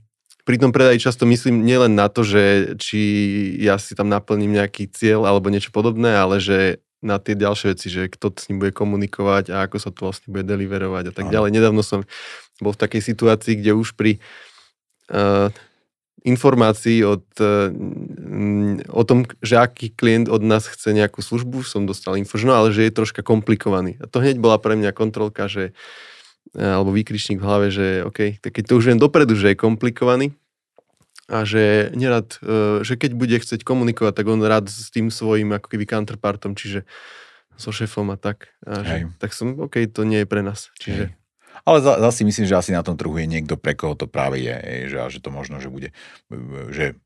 [0.48, 3.00] pri tom predaji často myslím nielen na to, že či
[3.62, 7.90] ja si tam naplním nejaký cieľ alebo niečo podobné, ale že na tie ďalšie veci,
[7.90, 11.26] že kto s ním bude komunikovať a ako sa to vlastne bude deliverovať a tak
[11.30, 11.34] Aha.
[11.34, 11.50] ďalej.
[11.50, 12.06] Nedávno som
[12.62, 14.51] bol v takej situácii, kde už pri uh,
[16.22, 17.74] informácií od, uh,
[18.94, 22.54] o tom, že aký klient od nás chce nejakú službu, som dostal info, že no,
[22.54, 23.98] ale že je troška komplikovaný.
[23.98, 25.74] A to hneď bola pre mňa kontrolka, že
[26.54, 29.58] uh, alebo výkričník v hlave, že OK, tak keď to už viem dopredu, že je
[29.58, 30.38] komplikovaný,
[31.32, 32.28] a že nerad,
[32.84, 36.84] že keď bude chcieť komunikovať, tak on rád s tým svojím ako keby counterpartom, čiže
[37.56, 38.52] so šéfom a tak.
[38.68, 40.76] A že, tak som, OK, to nie je pre nás.
[40.76, 41.08] Čiže...
[41.08, 41.21] Hej.
[41.68, 44.56] Ale zase myslím, že asi na tom trhu je niekto, pre koho to práve je,
[44.90, 45.90] že, že to možno, že bude,
[46.74, 46.98] že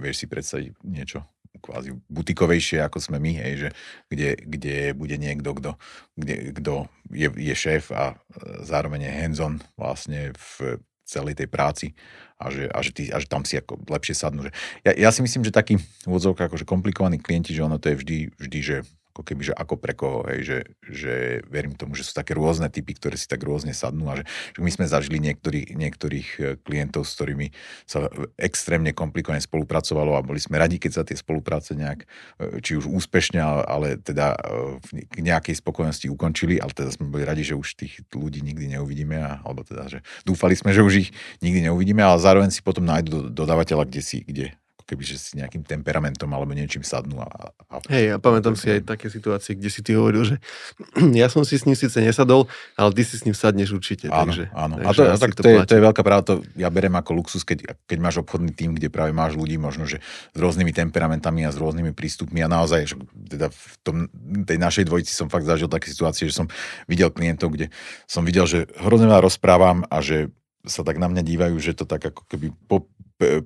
[0.00, 1.26] vieš si predstaviť niečo
[1.60, 3.68] kvázi butikovejšie, ako sme my, hej, že
[4.12, 5.70] kde, kde bude niekto, kto,
[6.14, 6.74] kde, kto
[7.10, 8.20] je, je šéf a
[8.60, 11.86] zároveň je hands-on vlastne v celej tej práci
[12.36, 14.50] a že, a že, ty, a že tam si ako lepšie sadnú.
[14.50, 14.52] Že
[14.84, 17.96] ja, ja si myslím, že taký v odzovkách akože komplikovaní klienti, že ono to je
[17.96, 18.76] vždy, vždy že
[19.16, 21.14] ako keby, že ako pre koho, hej, že, že
[21.48, 24.60] verím tomu, že sú také rôzne typy, ktoré si tak rôzne sadnú a že, že
[24.60, 27.48] my sme zažili niektorý, niektorých e, klientov, s ktorými
[27.88, 32.76] sa extrémne komplikovane spolupracovalo a boli sme radi, keď sa tie spolupráce nejak, e, či
[32.76, 37.56] už úspešne, ale teda e, k nejakej spokojnosti ukončili, ale teda sme boli radi, že
[37.56, 41.72] už tých ľudí nikdy neuvidíme, a, alebo teda, že dúfali sme, že už ich nikdy
[41.72, 44.52] neuvidíme, ale zároveň si potom nájdu dodávateľa, kde si, kde
[44.86, 47.18] keby že si nejakým temperamentom alebo niečím sadnú.
[47.18, 50.36] A, a, Hej, ja pamätám si aj také situácie, kde si ty hovoril, že
[51.20, 52.46] ja som si s ním síce nesadol,
[52.78, 54.06] ale ty si s ním sadneš určite.
[54.06, 54.74] Áno, takže, áno.
[54.78, 56.94] Takže a to, a tak to, to, je, to je veľká práva, to ja berem
[56.94, 59.98] ako luxus, keď, keď máš obchodný tým, kde práve máš ľudí možno, že
[60.32, 62.94] s rôznymi temperamentami a s rôznymi prístupmi a naozaj, že
[63.26, 63.96] teda v tom,
[64.46, 66.46] tej našej dvojici som fakt zažil také situácie, že som
[66.86, 67.74] videl klientov, kde
[68.06, 70.30] som videl, že hrozne veľa rozprávam a že
[70.66, 72.90] sa tak na mňa dívajú, že to tak ako keby po,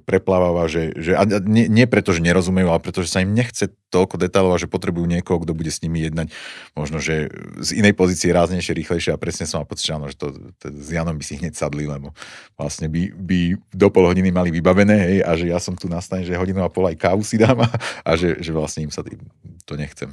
[0.03, 3.71] prepláva, že, že a nie, nie preto, že nerozumejú, ale preto, že sa im nechce
[3.95, 6.35] toľko detailov a že potrebujú niekoho, kto bude s nimi jednať
[6.75, 7.31] možno, že
[7.63, 10.75] z inej pozície ráznejšie, rýchlejšie a presne som mal pocit, že, áno, že to, to,
[10.75, 12.11] s Janom by si hneď sadli, lebo
[12.59, 13.39] vlastne by, by
[13.71, 16.71] do pol hodiny mali vybavené hej, a že ja som tu nastane, že hodinu a
[16.71, 17.71] pol aj kávu si dám a,
[18.03, 20.11] a že, že vlastne im sa to nechcem.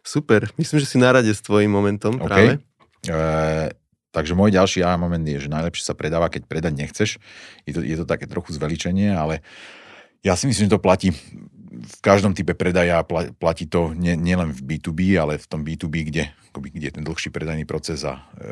[0.00, 2.24] Super, myslím, že si na rade s tvojim momentom okay.
[2.24, 2.52] práve.
[3.12, 3.83] E-
[4.14, 7.10] Takže môj ďalší aha moment je, že najlepšie sa predáva, keď predať nechceš.
[7.66, 9.42] Je to, je to také trochu zveličenie, ale
[10.22, 11.10] ja si myslím, že to platí
[11.74, 13.02] v každom type predaja,
[13.36, 17.34] platí to nielen nie v B2B, ale v tom B2B, kde, kde je ten dlhší
[17.34, 18.46] predajný proces a e,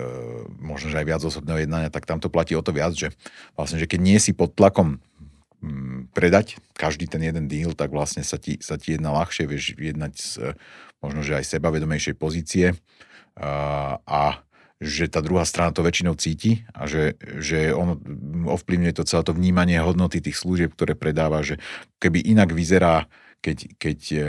[0.59, 3.15] možno, že aj viac osobného jednania, tak tam to platí o to viac, že
[3.55, 4.99] vlastne, že keď nie si pod tlakom
[5.63, 9.79] m, predať každý ten jeden deal, tak vlastne sa ti, sa ti jedná ľahšie, vieš
[9.79, 10.59] jednať z
[10.99, 12.79] možno, že aj sebavedomejšej pozície
[13.39, 14.43] a, a
[14.83, 18.03] že tá druhá strana to väčšinou cíti a že, že on
[18.51, 21.63] ovplyvňuje to celé to vnímanie hodnoty tých služieb, ktoré predáva, že
[22.03, 23.07] keby inak vyzerá,
[23.39, 24.21] keď, keď e,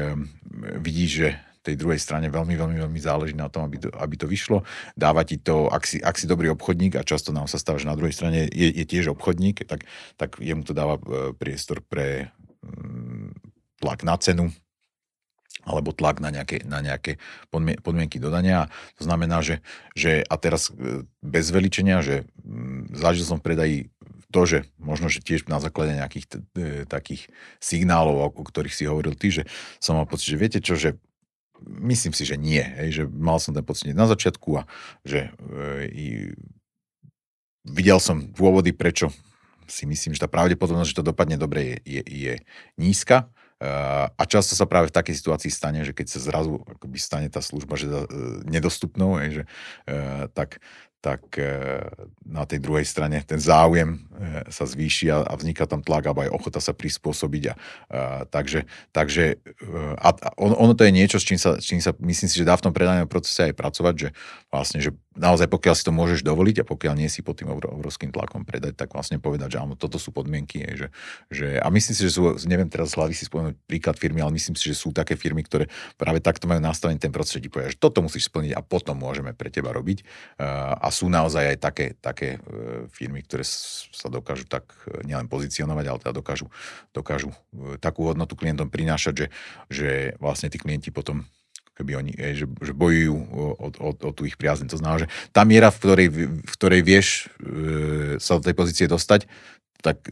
[0.77, 1.29] vidíš, že
[1.63, 4.67] tej druhej strane veľmi, veľmi, veľmi záleží na tom, aby to, aby to vyšlo.
[4.99, 7.87] Dáva ti to, ak si, ak si dobrý obchodník a často nám sa stáva, že
[7.87, 9.87] na druhej strane je, je tiež obchodník, tak,
[10.19, 13.31] tak jemu to dáva e, priestor pre mm,
[13.79, 14.51] tlak na cenu,
[15.63, 17.17] alebo tlak na nejaké, na nejaké
[17.83, 18.67] podmienky dodania.
[18.99, 19.63] To znamená, že,
[19.95, 23.77] že a teraz e, bez veličenia, že mm, zažil som v predaji
[24.33, 27.29] to, že možno, že tiež na základe nejakých t- t- takých
[27.61, 29.43] signálov, o ktorých si hovoril ty, že
[29.77, 30.97] som mal pocit, že viete čo, že
[31.63, 34.63] myslím si, že nie, hej, že mal som ten pocit na začiatku a
[35.07, 36.33] že e,
[37.63, 39.13] videl som dôvody, prečo
[39.69, 42.33] si myslím, že tá pravdepodobnosť, že to dopadne dobre, je, je, je
[42.75, 43.31] nízka
[43.63, 47.39] a často sa práve v takej situácii stane, že keď sa zrazu akoby stane tá
[47.39, 47.87] služba že
[48.43, 49.43] nedostupnou, že,
[50.35, 50.59] tak,
[51.03, 51.83] tak e,
[52.23, 56.31] na tej druhej strane ten záujem e, sa zvýši a, vzniká tam tlak alebo aj
[56.31, 57.43] ochota sa prispôsobiť.
[57.51, 57.57] A, a,
[58.31, 58.63] takže
[58.95, 62.39] takže e, a, a ono to je niečo, s čím sa, čím sa myslím si,
[62.39, 64.09] že dá v tom predajnom procese aj pracovať, že
[64.47, 68.15] vlastne, že naozaj pokiaľ si to môžeš dovoliť a pokiaľ nie si pod tým obrovským
[68.15, 70.63] tlakom predať, tak vlastne povedať, že áno, toto sú podmienky.
[70.63, 70.87] Je, že,
[71.27, 74.39] že, a myslím si, že sú, neviem teraz z hlavy si spomenúť príklad firmy, ale
[74.39, 75.67] myslím si, že sú také firmy, ktoré
[75.99, 79.51] práve takto majú nastavený ten prostredí, povedia, že toto musíš splniť a potom môžeme pre
[79.51, 80.05] teba robiť.
[80.39, 85.85] A sú naozaj aj také, také e, firmy, ktoré sa dokážu tak e, nielen pozicionovať,
[85.89, 86.47] ale teda dokážu,
[86.93, 89.27] dokážu e, takú hodnotu klientom prinášať, že,
[89.73, 89.89] že
[90.21, 91.25] vlastne tí klienti potom
[91.73, 94.69] keby oni, že, že bojujú o, o, o, tú ich priazň.
[94.69, 96.07] To znamená, že tá miera, v ktorej,
[96.45, 97.33] v ktorej vieš
[98.21, 99.25] sa do tej pozície dostať,
[99.81, 100.05] tak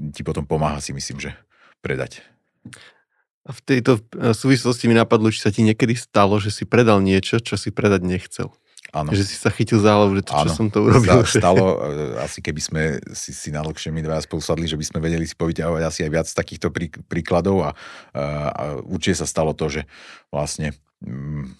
[0.00, 1.36] ti potom pomáha si myslím, že
[1.84, 2.24] predať.
[3.44, 4.00] A v tejto
[4.32, 8.08] súvislosti mi napadlo, či sa ti niekedy stalo, že si predal niečo, čo si predať
[8.08, 8.48] nechcel.
[8.92, 9.08] Áno.
[9.08, 11.24] Že si sa chytil za hlavu, že to, čo som to urobil.
[11.24, 12.82] Stalo, e, asi keby sme
[13.16, 16.10] si, si najdlhšie my dva spolu sadli, že by sme vedeli si povyťahovať asi aj
[16.12, 17.70] viac takýchto prí, príkladov a,
[18.12, 19.88] a, a určite sa stalo to, že
[20.28, 21.56] vlastne mm,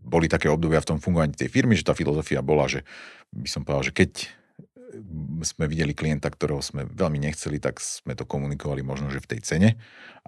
[0.00, 2.88] boli také obdobia v tom fungovaní tej firmy, že tá filozofia bola, že
[3.36, 4.10] by som povedal, že keď
[5.44, 9.40] sme videli klienta, ktorého sme veľmi nechceli, tak sme to komunikovali možno, že v tej
[9.44, 9.70] cene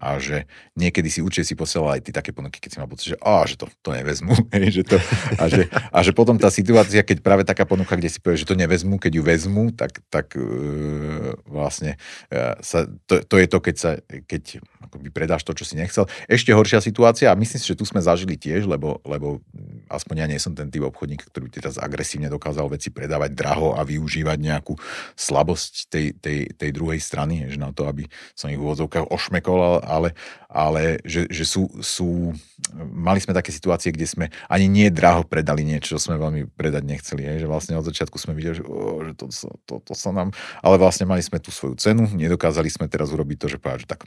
[0.01, 0.49] a že
[0.81, 3.45] niekedy si určite si posielal aj ty také ponuky, keď si mal pocit, že, á,
[3.45, 4.33] že to, to nevezmu.
[4.75, 4.97] že to,
[5.37, 8.49] a, že, a že potom tá situácia, keď práve taká ponuka, kde si povie, že
[8.49, 12.01] to nevezmu, keď ju vezmu, tak, tak uh, vlastne
[12.33, 13.91] uh, sa, to, to, je to, keď, sa,
[14.25, 16.09] keď akoby predáš to, čo si nechcel.
[16.25, 19.45] Ešte horšia situácia a myslím si, že tu sme zažili tiež, lebo, lebo
[19.93, 23.77] aspoň ja nie som ten typ obchodník, ktorý by teraz agresívne dokázal veci predávať draho
[23.77, 24.75] a využívať nejakú
[25.15, 29.81] slabosť tej, tej, tej druhej strany, že na to, aby som ich v úvodzovkách ošmekol,
[29.87, 30.13] ale,
[30.51, 32.35] ale že, že sú, sú,
[32.75, 36.83] mali sme také situácie, kde sme ani nie draho predali niečo, čo sme veľmi predať
[36.83, 37.23] nechceli.
[37.23, 39.31] Je, že vlastne od začiatku sme videli, že, oh, že to,
[39.65, 40.35] to, to sa nám...
[40.61, 43.89] Ale vlastne mali sme tú svoju cenu, nedokázali sme teraz urobiť to, že povedať, že
[43.95, 44.01] tak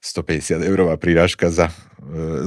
[0.00, 1.74] 150 eurová prírážka za e,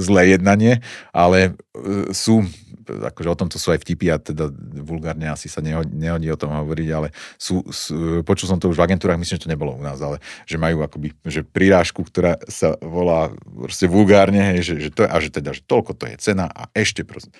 [0.02, 0.82] zlé jednanie,
[1.14, 2.42] ale e, sú
[2.88, 4.48] akože o tomto sú aj vtipy a teda
[4.80, 8.80] vulgárne asi sa nehodí, nehodí o tom hovoriť, ale sú, sú, počul som to už
[8.80, 12.40] v agentúrach, myslím, že to nebolo u nás, ale že majú akoby, že prirážku, ktorá
[12.48, 16.16] sa volá proste vulgárne, hej, že, že to, a že teda, že toľko to je
[16.18, 17.32] cena a ešte proste,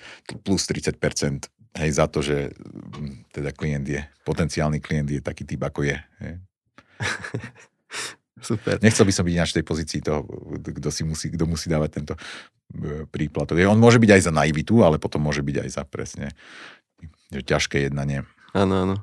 [0.45, 5.61] plus 30% hej, za to, že hm, teda klient je, potenciálny klient je taký typ,
[5.61, 5.97] ako je.
[6.21, 6.33] Hej.
[8.39, 8.79] Super.
[8.79, 10.23] Nechcel by som byť ináč v tej pozícii toho,
[10.63, 12.13] kto, si musí, kto musí dávať tento
[13.09, 13.57] príplatok.
[13.65, 16.33] On môže byť aj za naivitu, ale potom môže byť aj za presne
[17.33, 18.25] ťažké jednanie.
[18.53, 18.95] Áno, áno.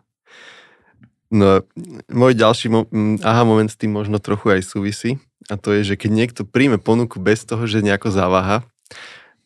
[1.26, 1.66] No,
[2.07, 2.87] môj ďalší mo-
[3.26, 5.18] aha moment s tým možno trochu aj súvisí
[5.50, 8.62] a to je, že keď niekto príjme ponuku bez toho, že nejako závaha,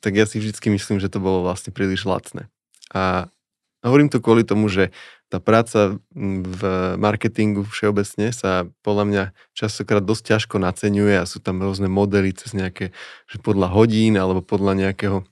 [0.04, 2.52] tak ja si vždycky myslím, že to bolo vlastne príliš lacné.
[2.92, 3.32] A
[3.80, 4.92] hovorím to kvôli tomu, že
[5.30, 6.62] tá práca v
[6.98, 9.22] marketingu všeobecne sa podľa mňa
[9.54, 12.90] častokrát dosť ťažko naceňuje a sú tam rôzne modely cez nejaké,
[13.30, 15.24] že podľa hodín alebo podľa nejakého e,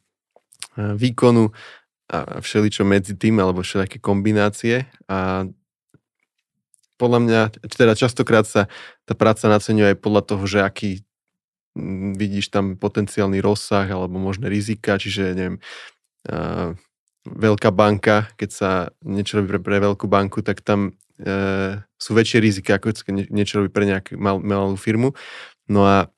[0.94, 1.50] výkonu
[2.08, 4.86] a všeličo medzi tým alebo všelijaké kombinácie.
[5.10, 5.50] A
[6.96, 8.70] podľa mňa, teda častokrát sa
[9.02, 10.90] tá práca naceňuje aj podľa toho, že aký
[12.14, 15.58] vidíš tam potenciálny rozsah alebo možné rizika, čiže neviem,
[17.34, 18.70] veľká banka, keď sa
[19.04, 23.60] niečo robí pre, pre veľkú banku, tak tam e, sú väčšie rizika, ako keď niečo
[23.62, 25.12] robí pre nejakú mal, malú firmu.
[25.68, 26.08] No a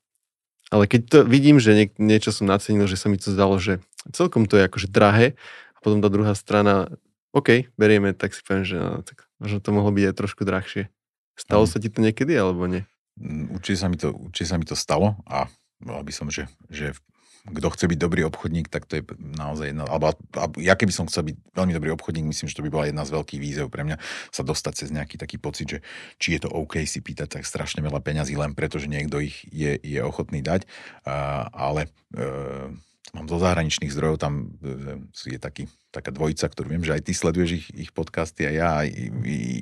[0.71, 3.83] ale keď to vidím, že nie, niečo som nacenil, že sa mi to zdalo, že
[4.15, 5.35] celkom to je akože drahé
[5.75, 6.87] a potom tá druhá strana,
[7.35, 10.87] OK, berieme, tak si poviem, že no, tak možno to mohlo byť aj trošku drahšie.
[11.35, 11.71] Stalo mm.
[11.75, 12.87] sa ti to niekedy, alebo nie?
[13.19, 15.51] Mm, určite sa mi to, určite sa mi to stalo a
[15.83, 16.95] bola by som, že, že
[17.41, 20.13] kto chce byť dobrý obchodník, tak to je naozaj jedna, alebo
[20.61, 23.17] ja keby som chcel byť veľmi dobrý obchodník, myslím, že to by bola jedna z
[23.17, 23.97] veľkých výzev pre mňa
[24.29, 25.79] sa dostať cez nejaký taký pocit, že
[26.21, 29.41] či je to OK si pýtať tak strašne veľa peňazí len preto, že niekto ich
[29.49, 30.69] je, je ochotný dať,
[31.09, 32.69] uh, ale uh,
[33.11, 37.11] mám zo zahraničných zdrojov, tam uh, je taký taká dvojica, ktorú viem, že aj ty
[37.11, 38.69] sleduješ ich, ich podcasty a ja.
[38.79, 38.87] A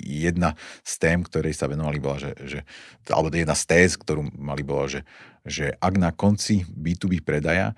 [0.06, 0.54] jedna
[0.86, 2.60] z tém, ktorej sa venovali, bola, že, že
[3.10, 5.02] alebo jedna z téz, ktorú mali, bola, že,
[5.42, 7.74] že ak na konci B2B predaja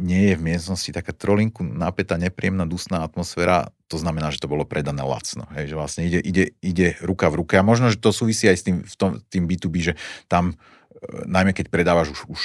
[0.00, 4.64] nie je v miestnosti taká trolinku napätá, nepríjemná, dusná atmosféra, to znamená, že to bolo
[4.64, 5.44] predané lacno.
[5.52, 7.60] Hej, že vlastne ide, ide, ide ruka v ruke.
[7.60, 11.28] A možno, že to súvisí aj s tým, v tom, tým B2B, že tam, e,
[11.28, 12.40] najmä keď predávaš už, už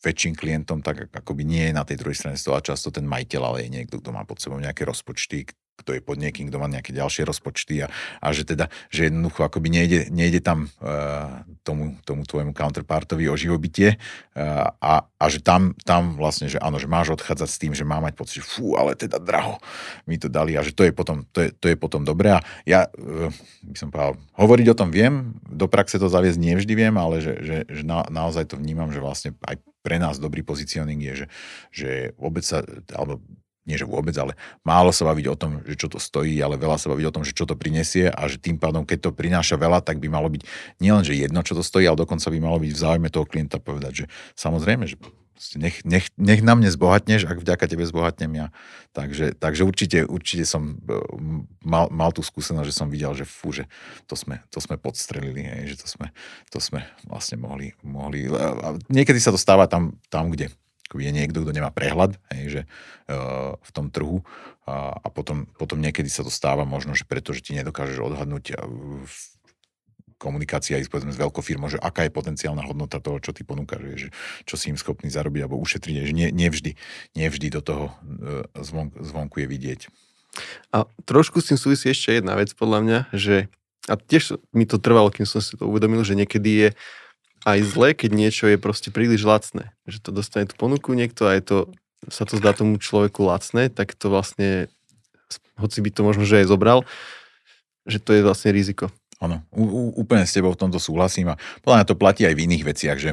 [0.00, 3.68] väčším klientom, tak akoby nie je na tej druhej strane stola často ten majiteľ, ale
[3.68, 5.44] je niekto, kto má pod sebou nejaké rozpočty,
[5.80, 7.88] kto je pod niekým, kto má nejaké ďalšie rozpočty a,
[8.20, 13.40] a že teda, že jednoducho akoby nejde, nejde tam uh, tomu, tomu tvojemu counterpartovi o
[13.40, 17.72] živobytie uh, a, a že tam, tam vlastne, že áno, že máš odchádzať s tým,
[17.72, 19.56] že má mať pocit, že fú, ale teda draho
[20.04, 22.36] mi to dali a že to je potom, to je, to je potom dobré.
[22.36, 23.32] A ja uh,
[23.64, 27.34] by som povedal, hovoriť o tom viem, do praxe to zaviesť nevždy viem, ale že,
[27.40, 31.26] že, že na, naozaj to vnímam, že vlastne aj pre nás dobrý pozicioning je, že,
[31.72, 31.90] že
[32.20, 32.60] vôbec sa,
[32.92, 33.24] alebo
[33.70, 34.34] nie že vôbec, ale
[34.66, 37.22] málo sa baviť o tom, že čo to stojí, ale veľa sa baviť o tom,
[37.22, 40.26] že čo to prinesie a že tým pádom, keď to prináša veľa, tak by malo
[40.26, 40.42] byť
[40.82, 43.62] nielen, že jedno, čo to stojí, ale dokonca by malo byť v záujme toho klienta
[43.62, 44.04] povedať, že
[44.34, 44.98] samozrejme, že
[45.56, 48.46] nech, nech, nech na mne zbohatneš, ak vďaka tebe zbohatnem ja.
[48.92, 50.94] Takže, takže určite, určite som e,
[51.64, 53.64] mal, mal tú skúsenosť, že som videl, že fú, že
[54.04, 56.12] to sme, to sme podstrelili, že to sme,
[56.52, 58.28] to sme vlastne mohli, mohli
[58.92, 60.52] niekedy sa to stáva tam, tam kde
[60.98, 62.62] je niekto, kto nemá prehľad hej, že,
[63.06, 64.26] uh, v tom trhu
[64.66, 68.58] a, a potom, potom niekedy sa to stáva možno, že preto, že ti nedokážeš odhadnúť
[69.06, 69.14] v
[70.20, 73.80] komunikácia aj povedzme, s veľkou firmou, že aká je potenciálna hodnota toho, čo ty ponúkaš,
[73.96, 74.08] že,
[74.44, 76.76] čo si im schopný zarobiť alebo ušetriť, že nie, nevždy,
[77.16, 79.80] nevždy do toho uh, zvon, zvonku je vidieť.
[80.70, 83.50] A trošku s tým súvisí ešte jedna vec podľa mňa, že
[83.88, 86.68] a tiež mi to trvalo, kým som si to uvedomil, že niekedy je
[87.44, 89.72] aj zle, keď niečo je proste príliš lacné.
[89.88, 91.58] Že to dostane tú ponuku niekto a je to,
[92.08, 94.68] sa to zdá tomu človeku lacné, tak to vlastne,
[95.56, 96.84] hoci by to možno, že aj zobral,
[97.88, 98.92] že to je vlastne riziko.
[99.20, 99.44] Áno,
[100.00, 102.96] úplne s tebou v tomto súhlasím a podľa mňa to platí aj v iných veciach,
[102.96, 103.10] že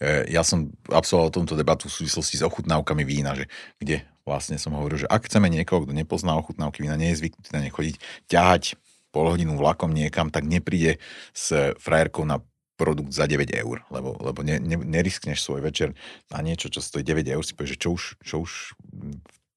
[0.00, 3.44] e, ja som absolvoval tomto debatu v súvislosti s ochutnávkami vína, že
[3.76, 7.52] kde vlastne som hovoril, že ak chceme niekoho, kto nepozná ochutnávky vína, nie je zvyknutý
[7.52, 8.00] na ne chodiť,
[8.32, 8.80] ťahať
[9.12, 10.96] pol hodinu vlakom niekam, tak nepríde
[11.36, 12.40] s frajerkou na
[12.80, 15.92] produkt za 9 eur, lebo, lebo ne, ne, neriskneš svoj večer
[16.32, 18.72] na niečo, čo stojí 9 eur, si povieš, že čo už, čo už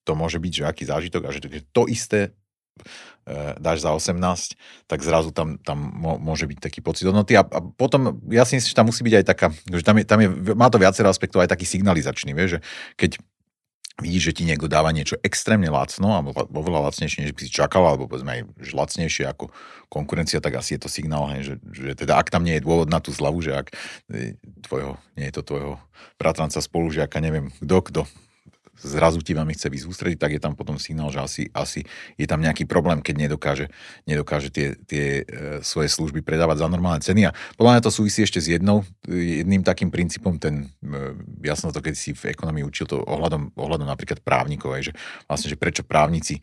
[0.04, 1.40] to môže byť, že aký zážitok a že
[1.72, 2.36] to isté
[3.24, 4.20] e, dáš za 18,
[4.92, 5.80] tak zrazu tam, tam
[6.20, 7.40] môže byť taký pocit hodnoty.
[7.40, 10.04] A, a potom, ja si myslím, že tam musí byť aj taká, že tam je,
[10.04, 12.64] tam je, má to viacero aspektov, aj taký signalizačný, vieš, že
[13.00, 13.12] keď
[14.02, 17.86] vidíš, že ti niekto dáva niečo extrémne lacno, alebo oveľa lacnejšie, než by si čakal,
[17.86, 18.42] alebo povedzme aj
[18.74, 19.54] lacnejšie ako
[19.94, 22.90] konkurencia, tak asi je to signál, hej, že, že teda ak tam nie je dôvod
[22.90, 23.68] na tú zľavu, že ak
[24.10, 24.34] e,
[24.66, 25.74] tvojho, nie je to tvojho
[26.18, 28.02] bratranca spolužiaka, neviem kto, kto
[28.82, 31.86] zrazu ti veľmi chce ísť ústrediť, tak je tam potom signál, že asi, asi
[32.18, 33.66] je tam nejaký problém, keď nedokáže,
[34.10, 37.30] nedokáže tie, tie e, svoje služby predávať za normálne ceny.
[37.30, 41.14] A podľa mňa to súvisí ešte s jednou, jedným takým princípom, ten, e,
[41.46, 44.94] ja som to keď si v ekonomii učil to ohľadom, ohľadom napríklad právnikov, aj, že
[45.30, 46.42] vlastne, že prečo právnici e,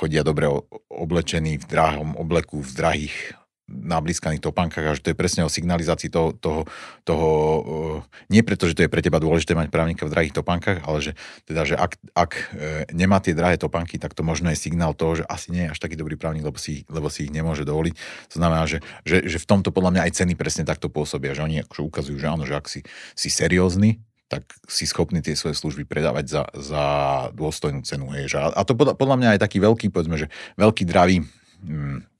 [0.00, 0.48] chodia dobre
[0.88, 3.16] oblečení v drahom obleku, v drahých
[3.64, 6.68] na blízkaných topánkach a že to je presne o signalizácii toho, toho,
[7.08, 7.98] toho uh,
[8.28, 11.12] nie preto, že to je pre teba dôležité mať právnika v drahých topánkach, ale že
[11.48, 15.24] teda, že ak, ak uh, nemá tie drahé topánky, tak to možno je signál toho,
[15.24, 17.94] že asi nie je až taký dobrý právnik, lebo si, lebo si ich nemôže dovoliť.
[18.32, 21.40] To znamená, že, že, že v tomto podľa mňa aj ceny presne takto pôsobia, že
[21.40, 22.84] oni akože ukazujú, že áno, že ak si,
[23.16, 23.96] si seriózny,
[24.28, 26.84] tak si schopný tie svoje služby predávať za, za
[27.32, 28.12] dôstojnú cenu.
[28.12, 28.34] Hej.
[28.36, 31.24] A to podľa, podľa mňa aj taký veľký, povedzme, že veľký dravý
[31.64, 32.13] hm,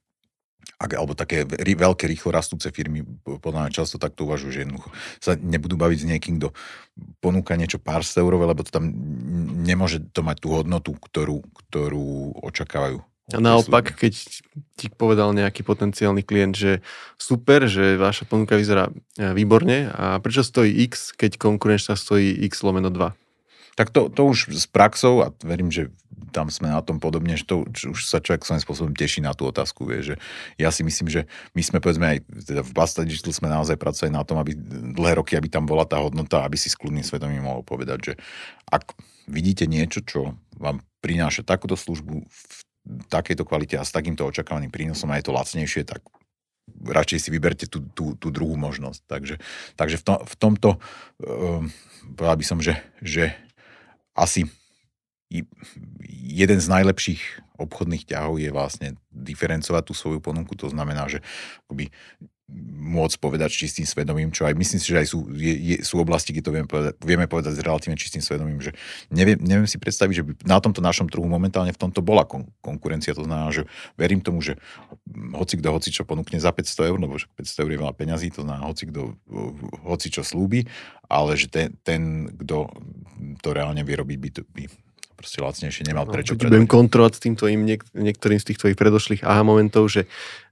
[0.78, 4.90] alebo také veľké, rýchlo rastúce firmy podľa mňa často takto uvažujú, že jednoducho
[5.22, 6.52] sa nebudú baviť s niekým, kto
[7.22, 8.90] ponúka niečo pár eurové, lebo to tam
[9.64, 13.00] nemôže to mať tú hodnotu, ktorú, ktorú očakávajú.
[13.32, 14.20] A naopak, keď
[14.76, 16.72] ti povedal nejaký potenciálny klient, že
[17.16, 22.60] super, že vaša ponuka vyzerá e, výborne a prečo stojí X, keď konkurenčná stojí X
[22.60, 23.23] lomeno 2?
[23.74, 25.90] Tak to, to už s praxou, a verím, že
[26.34, 29.46] tam sme na tom podobne, že to už sa človek svojím spôsobom teší na tú
[29.46, 29.86] otázku.
[29.86, 30.14] Vie, že
[30.58, 34.10] ja si myslím, že my sme povedzme aj teda v Basta Digital sme naozaj pracovali
[34.10, 34.58] na tom, aby
[34.98, 38.12] dlhé roky, aby tam bola tá hodnota, aby si s kľudným svedomím mohol povedať, že
[38.66, 38.98] ak
[39.30, 42.58] vidíte niečo, čo vám prináša takúto službu v
[43.08, 46.04] takejto kvalite a s takýmto očakávaným prínosom a je to lacnejšie, tak
[46.84, 49.00] radšej si vyberte tú, tú, tú druhú možnosť.
[49.08, 49.34] Takže,
[49.76, 50.70] takže v, to, v tomto
[51.20, 51.68] um,
[52.16, 53.36] povedal by som, že, že
[54.14, 54.46] asi
[56.06, 57.22] jeden z najlepších
[57.58, 60.54] obchodných ťahov je vlastne diferencovať tú svoju ponuku.
[60.58, 61.22] To znamená, že
[61.66, 61.90] akoby
[62.84, 65.96] môcť povedať s čistým svedomím, čo aj myslím si, že aj sú, je, je, sú
[65.96, 68.76] oblasti, kde to vieme povedať, vieme povedať s relatívne čistým svedomím, že
[69.08, 72.44] neviem, neviem si predstaviť, že by na tomto našom trhu momentálne v tomto bola kon,
[72.60, 73.16] konkurencia.
[73.16, 73.64] To znamená, že
[73.96, 74.60] verím tomu, že
[75.32, 78.44] hoci kto hoci čo ponúkne za 500 eur, lebo 500 eur je veľa peňazí, to
[78.44, 79.16] znamená hoci kto
[79.88, 80.68] hoci čo slúbi,
[81.08, 82.68] ale že ten, ten kto
[83.40, 84.64] to reálne vie robiť, by, by
[85.16, 86.52] proste lacnejšie nemal no, prečo predať.
[86.52, 90.04] Budem kontrolovať s týmto im niek- niektorým z tých tvojich predošlých aha momentov, že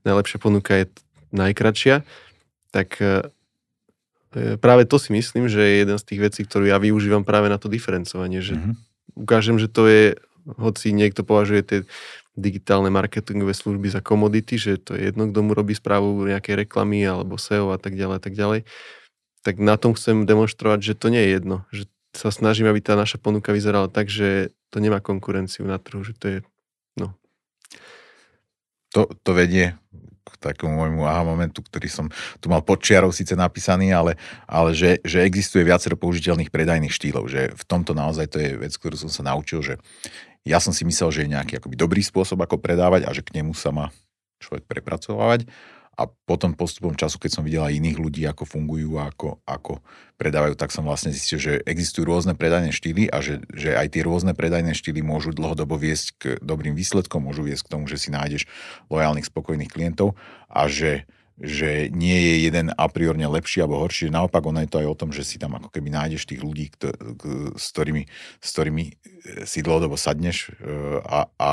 [0.09, 0.89] najlepšia ponuka je
[1.33, 2.05] najkračšia,
[2.73, 3.29] tak e,
[4.37, 7.53] e, práve to si myslím, že je jeden z tých vecí, ktorú ja využívam práve
[7.53, 8.75] na to diferencovanie, že mm-hmm.
[9.21, 10.05] ukážem, že to je,
[10.47, 11.79] hoci niekto považuje tie
[12.33, 17.05] digitálne marketingové služby za komodity, že to je jedno, kto mu robí správu nejakej reklamy
[17.05, 18.61] alebo SEO a tak ďalej a tak ďalej.
[19.45, 21.57] Tak na tom chcem demonstrovať, že to nie je jedno.
[21.69, 21.85] Že
[22.17, 26.17] sa snažím, aby tá naša ponuka vyzerala tak, že to nemá konkurenciu na trhu, že
[26.17, 26.39] to je,
[26.97, 27.13] no.
[28.97, 29.77] To, to vedie
[30.33, 32.07] k takému môjmu aha momentu, ktorý som
[32.41, 34.17] tu mal podčiarov síce napísaný, ale,
[34.49, 38.73] ale že, že existuje viacero použiteľných predajných štýlov, že v tomto naozaj to je vec,
[38.73, 39.75] ktorú som sa naučil, že
[40.43, 43.39] ja som si myslel, že je nejaký akoby dobrý spôsob, ako predávať a že k
[43.39, 43.95] nemu sa má
[44.43, 45.47] človek prepracovávať
[45.93, 49.85] a potom postupom času, keď som videl aj iných ľudí, ako fungujú a ako, ako
[50.17, 54.03] predávajú, tak som vlastne zistil, že existujú rôzne predajné štýly a že, že aj tie
[54.03, 58.09] rôzne predajné štýly môžu dlhodobo viesť k dobrým výsledkom, môžu viesť k tomu, že si
[58.09, 58.49] nájdeš
[58.89, 60.17] lojálnych, spokojných klientov
[60.49, 61.05] a že,
[61.43, 64.15] že nie je jeden a priorne lepší alebo horší.
[64.15, 66.71] Naopak, ono je to aj o tom, že si tam ako keby nájdeš tých ľudí,
[66.79, 66.95] kto,
[67.59, 68.07] s, ktorými,
[68.39, 68.93] s ktorými e,
[69.43, 70.73] si dlhodobo sadneš e,
[71.03, 71.51] a, a, a,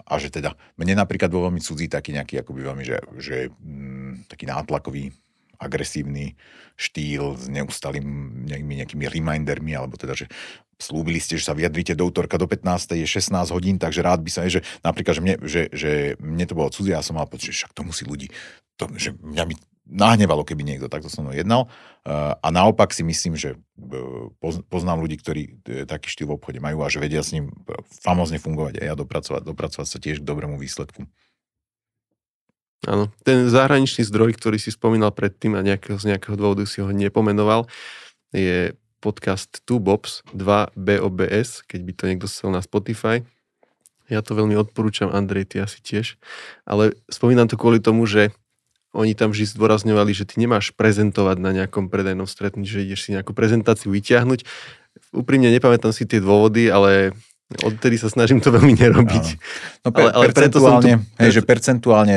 [0.00, 4.24] a že teda mne napríklad vo veľmi cudzí taký nejaký akoby veľmi, že, že m,
[4.24, 5.12] mm, taký nátlakový
[5.60, 6.38] agresívny
[6.78, 8.06] štýl s neustalým
[8.46, 10.30] nejakými, nejakými remindermi, alebo teda, že
[10.78, 12.94] slúbili ste, že sa vyjadrite do útorka do 15.
[12.94, 15.90] je 16 hodín, takže rád by sa, že napríklad, že mne, že, že
[16.22, 18.30] mne to bolo cudzie, ja som mal pocit, že však to musí ľudí,
[18.78, 19.54] to, že mňa by
[19.88, 21.66] nahnevalo, keby niekto takto so mnou jednal.
[22.40, 26.80] A naopak si myslím, že e, poznám ľudí, ktorí e, taký štýl v obchode majú
[26.84, 27.52] a že vedia s ním
[28.00, 31.04] famozne fungovať a ja dopracovať, dopracovať sa tiež k dobrému výsledku.
[32.88, 36.88] Áno, ten zahraničný zdroj, ktorý si spomínal predtým a nejakého, z nejakého dôvodu si ho
[36.88, 37.68] nepomenoval,
[38.30, 43.22] je podcast Two Bobs, 2 BOBS, keď by to niekto chcel na Spotify.
[44.08, 46.16] Ja to veľmi odporúčam, Andrej, ty asi tiež.
[46.64, 48.32] Ale spomínam to kvôli tomu, že
[48.96, 53.12] oni tam vždy zdôrazňovali, že ty nemáš prezentovať na nejakom predajnom stretnutí, že ideš si
[53.12, 54.48] nejakú prezentáciu vyťahnuť.
[55.12, 57.12] Úprimne nepamätám si tie dôvody, ale
[57.48, 59.26] Odtedy sa snažím to veľmi nerobiť.
[59.80, 61.16] No, per, ale, ale percentuálne, tu...
[61.16, 62.16] hej, že percentuálne,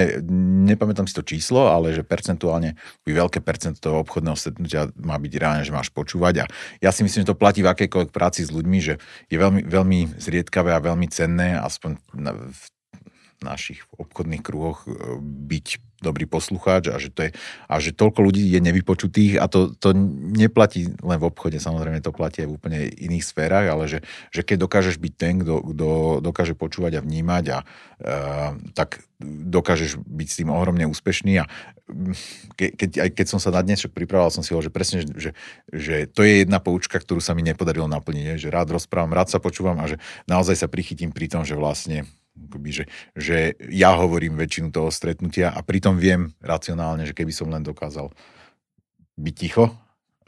[0.67, 2.75] nepamätám si to číslo, ale že percentuálne
[3.07, 6.43] veľké percento toho obchodného stretnutia má byť reálne, že máš počúvať.
[6.43, 6.45] A
[6.84, 8.99] ja si myslím, že to platí v akejkoľvek práci s ľuďmi, že
[9.32, 11.95] je veľmi, veľmi zriedkavé a veľmi cenné, aspoň
[12.51, 12.61] v
[13.39, 15.67] našich obchodných kruhoch e, byť
[16.01, 17.31] dobrý poslucháč a že, to je,
[17.69, 19.93] a že toľko ľudí je nevypočutých a to, to
[20.35, 23.99] neplatí len v obchode, samozrejme to platí aj v úplne iných sférach, ale že,
[24.33, 25.89] že keď dokážeš byť ten, kto, kto
[26.25, 31.45] dokáže počúvať a vnímať a uh, tak dokážeš byť s tým ohromne úspešný a
[31.85, 32.13] mm,
[32.57, 35.31] ke, keď, aj keď som sa na dnes pripravoval, som si hovoril, že presne, že,
[35.69, 39.37] že to je jedna poučka, ktorú sa mi nepodarilo naplniť, že rád rozprávam, rád sa
[39.37, 42.09] počúvam a že naozaj sa prichytím pri tom, že vlastne
[42.71, 43.38] že, že
[43.69, 48.11] ja hovorím väčšinu toho stretnutia a pritom viem racionálne, že keby som len dokázal
[49.19, 49.69] byť ticho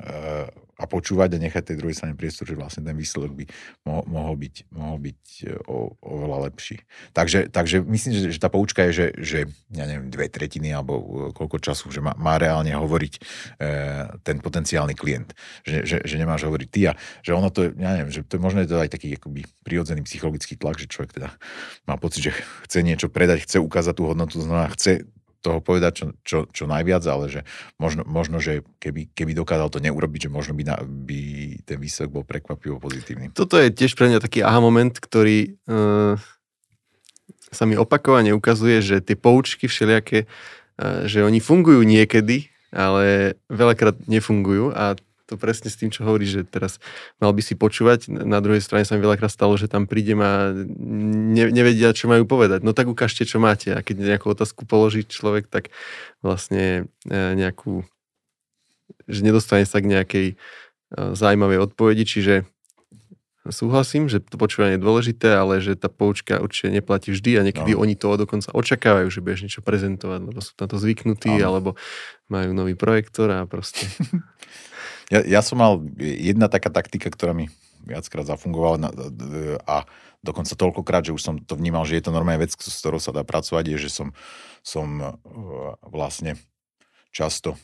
[0.02, 3.46] eh, a počúvať a nechať tej druhej strane priestor, že vlastne ten výsledok by
[3.86, 6.82] mohol, mohol byť, mohol byť e, o, oveľa lepší.
[7.14, 10.94] Takže, takže myslím, že, že tá poučka je, že, že ja neviem, dve tretiny alebo
[10.98, 11.04] e,
[11.38, 13.22] koľko času, že má, má reálne hovoriť e,
[14.26, 15.38] ten potenciálny klient.
[15.62, 18.42] Že, že, že nemáš hovoriť ty a že ono to, ja neviem, že to je
[18.42, 21.30] možno je to aj taký akoby prirodzený psychologický tlak, že človek teda
[21.86, 22.32] má pocit, že
[22.66, 25.06] chce niečo predať, chce ukázať tú hodnotu, znamená chce
[25.44, 27.42] toho povedať čo, čo, čo najviac, ale že
[27.76, 31.20] možno, možno že keby, keby dokázal to neurobiť, že možno by, na, by
[31.68, 33.36] ten výsledok bol prekvapivo pozitívny.
[33.36, 36.16] Toto je tiež pre mňa taký aha moment, ktorý uh,
[37.52, 44.08] sa mi opakovane ukazuje, že tie poučky všelijaké, uh, že oni fungujú niekedy, ale veľakrát
[44.08, 46.84] nefungujú a to presne s tým, čo hovorí, že teraz
[47.24, 48.12] mal by si počúvať.
[48.12, 52.28] Na druhej strane sa mi veľakrát stalo, že tam prídem a ne, nevedia, čo majú
[52.28, 52.62] povedať.
[52.62, 53.72] No tak ukážte, čo máte.
[53.72, 55.72] A keď nejakú otázku položí človek, tak
[56.20, 57.88] vlastne e, nejakú,
[59.08, 60.36] že nedostane sa k nejakej e,
[61.16, 62.36] zaujímavej odpovedi, čiže
[63.52, 67.76] súhlasím, že to počúvanie je dôležité, ale že tá poučka určite neplatí vždy a niekedy
[67.76, 67.84] no.
[67.84, 71.44] oni to dokonca očakávajú, že budeš niečo prezentovať, lebo sú na to zvyknutí, no.
[71.44, 71.70] alebo
[72.32, 73.84] majú nový projektor a proste
[75.12, 77.52] Ja, ja som mal jedna taká taktika, ktorá mi
[77.84, 78.90] viackrát zafungovala na,
[79.68, 79.84] a
[80.24, 83.12] dokonca toľkokrát, že už som to vnímal, že je to normálna vec, s ktorou sa
[83.12, 84.16] dá pracovať, je, že som,
[84.64, 85.08] som e,
[85.84, 86.40] vlastne
[87.12, 87.60] často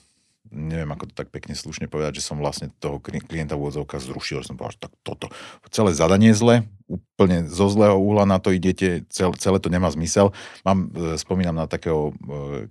[0.50, 4.42] neviem ako to tak pekne slušne povedať, že som vlastne toho klienta v úvodzovkách zrušil,
[4.42, 5.26] že som povedal, že tak toto,
[5.70, 10.34] celé zadanie zle, úplne zo zlého uhla na to idete, celé, to nemá zmysel.
[10.66, 12.12] Mám, e, spomínam na takého e,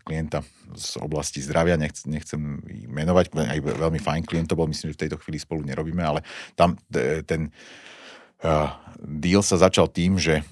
[0.03, 0.43] klienta
[0.75, 2.61] z oblasti zdravia, nechcem,
[2.91, 6.27] menovať, aj veľmi fajn klient to bol, myslím, že v tejto chvíli spolu nerobíme, ale
[6.59, 6.77] tam
[7.25, 7.49] ten
[8.45, 8.69] uh,
[9.01, 10.45] deal sa začal tým, že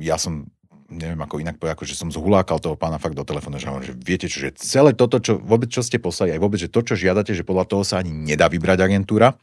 [0.00, 0.50] ja som
[0.90, 3.88] neviem ako inak povedať, ako že som zhulákal toho pána fakt do telefónu, že hovorím,
[3.90, 6.82] že viete čo, že celé toto, čo vôbec čo ste poslali, aj vôbec, že to,
[6.82, 9.38] čo žiadate, že podľa toho sa ani nedá vybrať agentúra,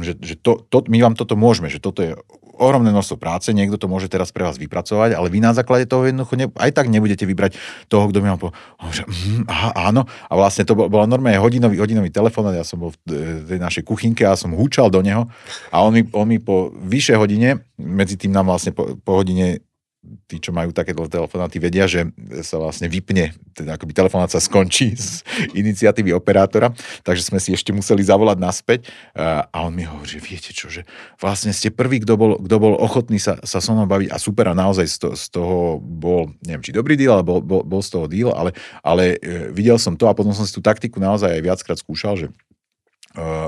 [0.00, 2.18] že, že to, to, my vám toto môžeme, že toto je
[2.54, 6.06] ohromné množstvo práce, niekto to môže teraz pre vás vypracovať, ale vy na základe toho
[6.06, 7.58] jednoducho ne, aj tak nebudete vybrať
[7.90, 8.54] toho, kto mi mal po,
[8.94, 10.06] že, mm, áno.
[10.30, 14.22] A vlastne to bola normálne hodinový, hodinový telefón, ja som bol v tej našej kuchynke
[14.22, 15.26] a som húčal do neho
[15.74, 19.62] a on mi, on mi po vyššej hodine, medzi tým nám vlastne po, po hodine
[20.24, 22.08] tí, čo majú takéto telefonáty, vedia, že
[22.44, 26.72] sa vlastne vypne, teda akoby telefonát sa skončí z iniciatívy operátora,
[27.04, 28.80] takže sme si ešte museli zavolať naspäť.
[29.16, 30.88] A on mi hovorí, že viete čo, že
[31.20, 34.08] vlastne ste prvý, kto bol, kto bol ochotný sa, sa so mnou baviť.
[34.12, 37.40] A super a naozaj z, to, z toho bol, neviem, či dobrý deal, ale bol,
[37.40, 40.52] bol, bol z toho deal, ale, ale e, videl som to a potom som si
[40.52, 42.26] tú taktiku naozaj aj viackrát skúšal, že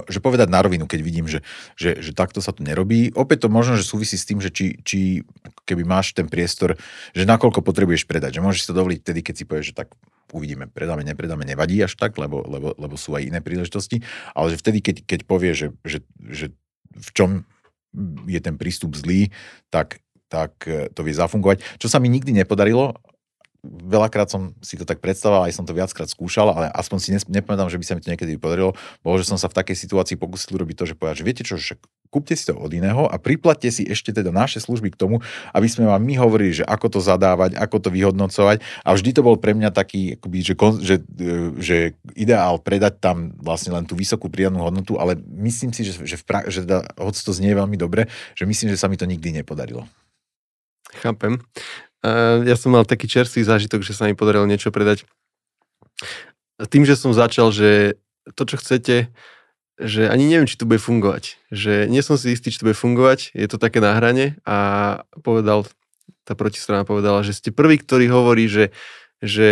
[0.07, 1.43] že povedať na rovinu, keď vidím, že,
[1.75, 3.11] že, že takto sa to nerobí.
[3.19, 5.27] Opäť to možno, že súvisí s tým, že či, či
[5.67, 6.79] keby máš ten priestor,
[7.11, 8.39] že nakoľko potrebuješ predať.
[8.39, 9.89] Že môžeš si to dovoliť vtedy, keď si povieš, že tak
[10.31, 14.07] uvidíme, predáme, nepredáme, nevadí až tak, lebo, lebo, lebo sú aj iné príležitosti.
[14.39, 16.47] Ale že vtedy, keď, keď povieš, že, že, že
[16.95, 17.31] v čom
[18.31, 19.35] je ten prístup zlý,
[19.75, 19.99] tak,
[20.31, 21.83] tak eh, to vie zafungovať.
[21.83, 22.95] Čo sa mi nikdy nepodarilo,
[23.67, 27.71] veľakrát som si to tak predstavoval, aj som to viackrát skúšal, ale aspoň si nepamätám,
[27.71, 28.73] že by sa mi to niekedy podarilo.
[29.03, 31.55] Bolo, že som sa v takej situácii pokusil robiť to, že povedať, že viete čo,
[31.59, 31.77] že
[32.09, 35.21] kúpte si to od iného a priplatte si ešte teda naše služby k tomu,
[35.53, 38.63] aby sme vám my hovorili, že ako to zadávať, ako to vyhodnocovať.
[38.87, 40.97] A vždy to bol pre mňa taký, akoby, že, že,
[41.61, 41.77] že
[42.15, 46.25] ideál predať tam vlastne len tú vysokú pridanú hodnotu, ale myslím si, že, že, v
[46.25, 48.09] pra- že teda, hoď to znie veľmi dobre,
[48.39, 49.85] že myslím, že sa mi to nikdy nepodarilo.
[51.03, 51.43] Chápem.
[52.45, 55.09] Ja som mal taký čerstvý zážitok, že sa mi podarilo niečo predať.
[56.57, 58.01] Tým, že som začal, že
[58.37, 59.13] to, čo chcete,
[59.77, 61.37] že ani neviem, či to bude fungovať.
[61.53, 64.57] Že nie som si istý, či to bude fungovať, je to také na hrane a
[65.21, 65.69] povedal,
[66.25, 68.73] tá protistrana povedala, že ste prvý, ktorý hovorí, že
[69.25, 69.49] že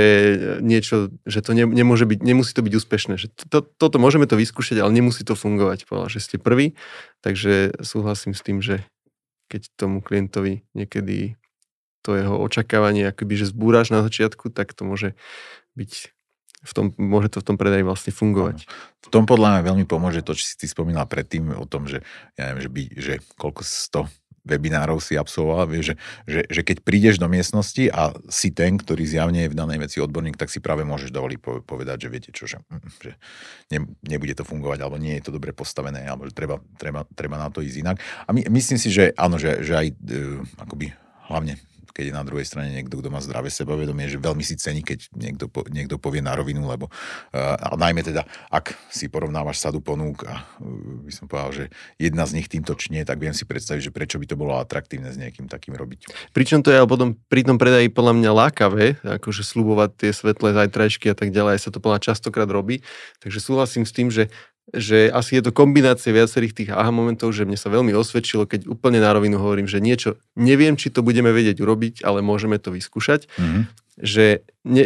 [0.61, 3.15] niečo, že to ne, nemôže byť, nemusí to byť úspešné.
[3.17, 5.89] Že to, toto môžeme to vyskúšať, ale nemusí to fungovať.
[5.89, 6.77] Povedal, že ste prvý,
[7.25, 8.85] takže súhlasím s tým, že
[9.49, 11.41] keď tomu klientovi niekedy
[12.05, 15.17] to jeho očakávanie akoby, že zbúraš na začiatku, tak to môže
[15.73, 16.13] byť
[16.65, 18.65] v tom, môže to v tom predaji vlastne fungovať.
[19.05, 22.01] V tom podľa mňa veľmi pomôže to, čo si ty spomínal predtým o tom, že
[22.41, 25.95] ja neviem, že, by, že koľko 100 webinárov si absolvoval, vieš, že,
[26.29, 29.99] že, že keď prídeš do miestnosti a si ten, ktorý zjavne je v danej veci
[30.05, 33.13] odborník, tak si práve môžeš dovoliť povedať, že viete čo, že, mm, že
[33.73, 37.41] ne, nebude to fungovať, alebo nie je to dobre postavené, alebo že treba, treba, treba
[37.41, 37.97] na to ísť inak.
[38.29, 39.97] A my, myslím si, že áno, že, že aj e,
[40.61, 40.93] akoby
[41.29, 41.57] hlavne
[41.95, 45.15] keď je na druhej strane niekto, kto má zdravé sebavedomie, že veľmi si cení, keď
[45.15, 49.79] niekto, po, niekto povie na rovinu, lebo uh, a najmä teda, ak si porovnávaš sadu
[49.79, 51.65] ponúk a uh, by som povedal, že
[52.03, 55.15] jedna z nich týmto čnie, tak viem si predstaviť, že prečo by to bolo atraktívne
[55.15, 56.35] s niekým takým robiť.
[56.35, 60.51] Pričom to je ale potom pri tom predaji podľa mňa lákavé, akože slubovať tie svetlé
[60.51, 62.83] zajtrajšky a tak ďalej, sa to podľa častokrát robí.
[63.23, 64.35] Takže súhlasím s tým, že
[64.73, 68.65] že asi je to kombinácia viacerých tých aha momentov, že mne sa veľmi osvedčilo, keď
[68.71, 72.73] úplne na rovinu hovorím, že niečo, neviem, či to budeme vedieť urobiť, ale môžeme to
[72.73, 73.63] vyskúšať, mm-hmm.
[74.01, 74.85] že ne,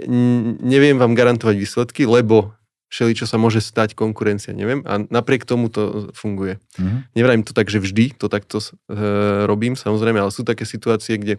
[0.59, 2.59] neviem vám garantovať výsledky, lebo
[2.89, 4.81] všeli, čo sa môže stať, konkurencia, neviem.
[4.89, 6.57] A napriek tomu to funguje.
[6.81, 6.99] Mm-hmm.
[7.15, 8.67] Nevrajím to tak, že vždy to takto e,
[9.45, 11.39] robím, samozrejme, ale sú také situácie, kde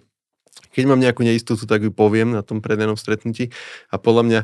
[0.69, 3.49] keď mám nejakú neistotu, tak ju poviem na tom predajnom stretnutí
[3.89, 4.39] a podľa mňa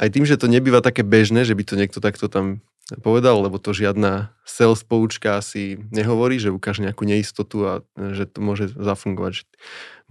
[0.00, 2.60] aj tým, že to nebýva také bežné, že by to niekto takto tam
[3.00, 8.44] povedal, lebo to žiadna sales poučka asi nehovorí, že ukáže nejakú neistotu a že to
[8.44, 9.44] môže zafungovať, že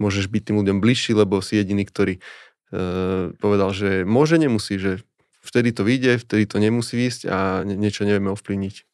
[0.02, 2.20] môžeš byť tým ľuďom bližší, lebo si jediný, ktorý e,
[3.38, 5.06] povedal, že môže, nemusí, že
[5.42, 8.91] vtedy to vyjde, vtedy to nemusí výjsť a niečo nevieme ovplyvniť.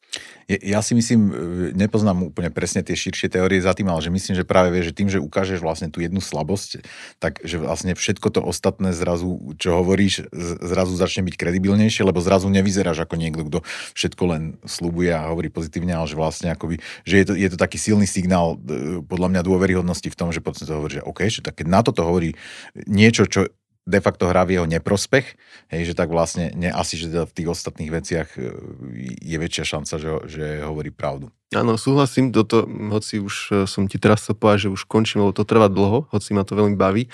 [0.49, 1.33] Ja si myslím, e,
[1.77, 4.97] nepoznám úplne presne tie širšie teórie za tým, ale že myslím, že práve vie, že
[4.97, 6.81] tým, že ukážeš vlastne tú jednu slabosť,
[7.21, 10.25] tak že vlastne všetko to ostatné zrazu, čo hovoríš,
[10.65, 13.59] zrazu začne byť kredibilnejšie, lebo zrazu nevyzeráš ako niekto, kto
[13.93, 17.57] všetko len slúbuje a hovorí pozitívne, ale že vlastne akoby, že je to, je to
[17.61, 21.29] taký silný signál e, podľa mňa dôveryhodnosti v tom, že potom to hovorí, že OK,
[21.29, 22.33] že tak keď na toto hovorí
[22.89, 23.45] niečo, čo
[23.89, 25.25] de facto hrá v jeho neprospech,
[25.73, 28.53] hej, že tak vlastne ne, asi, že teda v tých ostatných veciach e,
[29.17, 31.33] je väčšia šanca, že, že hovorí pravdu.
[31.57, 35.33] Áno, súhlasím, toto, hoci už e, som ti teraz chcel povedať, že už končím, lebo
[35.33, 37.09] to trvá dlho, hoci ma to veľmi baví,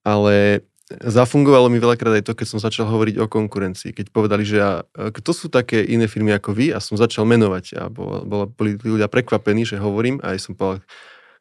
[0.00, 3.96] ale zafungovalo mi veľakrát aj to, keď som začal hovoriť o konkurencii.
[3.96, 7.28] Keď povedali, že ja, e, kto sú také iné firmy ako vy a som začal
[7.28, 10.80] menovať a bol, boli ľudia prekvapení, že hovorím a aj som povedal,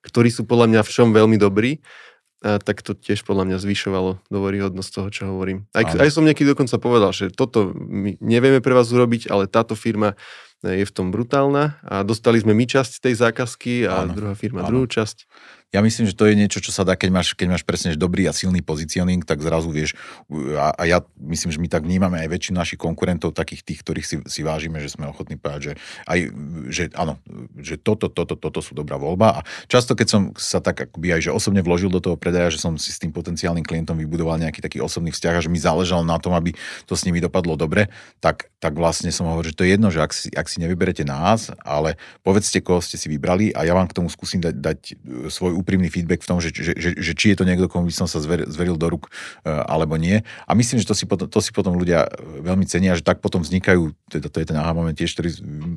[0.03, 1.79] ktorí sú podľa mňa v čom veľmi dobrí
[2.43, 5.63] a tak to tiež podľa mňa zvyšovalo dôveryhodnosť toho, čo hovorím.
[5.71, 9.79] Aj, aj som niekedy dokonca povedal, že toto my nevieme pre vás urobiť, ale táto
[9.79, 10.19] firma
[10.63, 14.15] je v tom brutálna a dostali sme my časť tej zákazky a Áno.
[14.15, 14.71] druhá firma Áno.
[14.71, 15.27] druhú časť.
[15.75, 18.29] ja myslím, že to je niečo, čo sa dá, keď máš, keď máš presne dobrý
[18.29, 19.97] a silný pozicioning, tak zrazu vieš,
[20.55, 24.05] a, a ja myslím, že my tak vnímame aj väčšinu našich konkurentov, takých tých, ktorých
[24.07, 25.73] si, si vážime, že sme ochotní povedať, že,
[26.07, 26.19] aj,
[26.69, 27.19] že áno,
[27.59, 29.39] že toto, toto, toto sú dobrá voľba.
[29.39, 32.61] A často, keď som sa tak akoby aj že osobne vložil do toho predaja, že
[32.61, 36.03] som si s tým potenciálnym klientom vybudoval nejaký taký osobný vzťah a že mi záležalo
[36.05, 36.55] na tom, aby
[36.85, 37.89] to s nimi dopadlo dobre,
[38.19, 41.03] tak, tak vlastne som hovoril, že to je jedno, že ak si, ak si nevyberete
[41.07, 44.79] nás, ale povedzte, koho ste si vybrali a ja vám k tomu skúsim dať, dať
[45.31, 47.95] svoj úprimný feedback v tom, že, že, že, že či je to niekto, komu by
[47.95, 49.09] som sa zver, zveril do rúk
[49.43, 50.21] e, alebo nie.
[50.45, 52.07] A myslím, že to si, potom, to si potom ľudia
[52.43, 55.29] veľmi cenia, že tak potom vznikajú, teda to je ten aha moment tiež, ktorý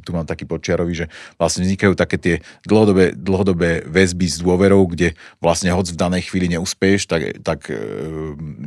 [0.02, 0.44] tu mám taký
[0.76, 1.06] počiarový, že
[1.40, 2.34] vlastne vznikajú také tie
[2.68, 7.80] dlhodobé, dlhodobé väzby s dôverou, kde vlastne hoď v danej chvíli neúspeješ, tak, tak e,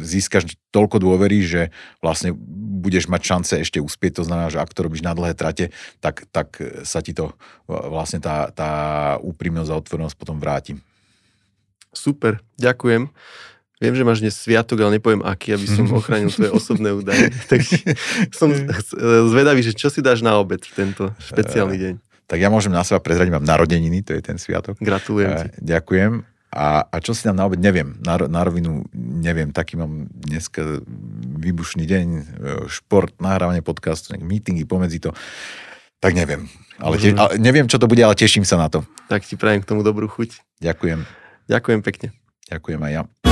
[0.02, 1.62] získaš toľko dôvery, že
[2.02, 2.34] vlastne
[2.82, 4.18] budeš mať šance ešte uspieť.
[4.18, 5.70] To znamená, že ak to robíš na dlhé trate,
[6.02, 7.38] tak, tak sa ti to
[7.70, 8.72] vlastne tá, tá
[9.22, 10.82] úprimnosť a otvorenosť potom vráti.
[11.94, 13.10] Super, ďakujem.
[13.80, 17.32] Viem, že máš dnes sviatok, ale nepoviem aký, aby som ochránil tvoje osobné údaje.
[17.52, 17.96] Takže
[18.36, 18.52] som
[19.32, 21.94] zvedavý, že čo si dáš na obed v tento špeciálny deň.
[22.30, 24.78] Tak ja môžem na seba prezradiť, mám narodeniny, to je ten sviatok.
[24.78, 25.48] Gratulujem ti.
[25.66, 26.22] Ďakujem.
[26.50, 27.98] A, a čo si dám na obed, neviem.
[28.06, 29.50] Na, na rovinu neviem.
[29.50, 30.82] Taký mám dneska
[31.42, 32.06] výbušný deň,
[32.70, 35.14] šport, nahrávanie podcastu, meetingy pomedzi to.
[36.02, 36.46] Tak neviem.
[36.78, 38.86] Ale, te, ale neviem, čo to bude, ale teším sa na to.
[39.10, 40.62] Tak ti prajem k tomu dobrú chuť.
[40.62, 41.06] Ďakujem.
[41.50, 42.08] Ďakujem pekne.
[42.50, 43.29] Ďakujem aj ja.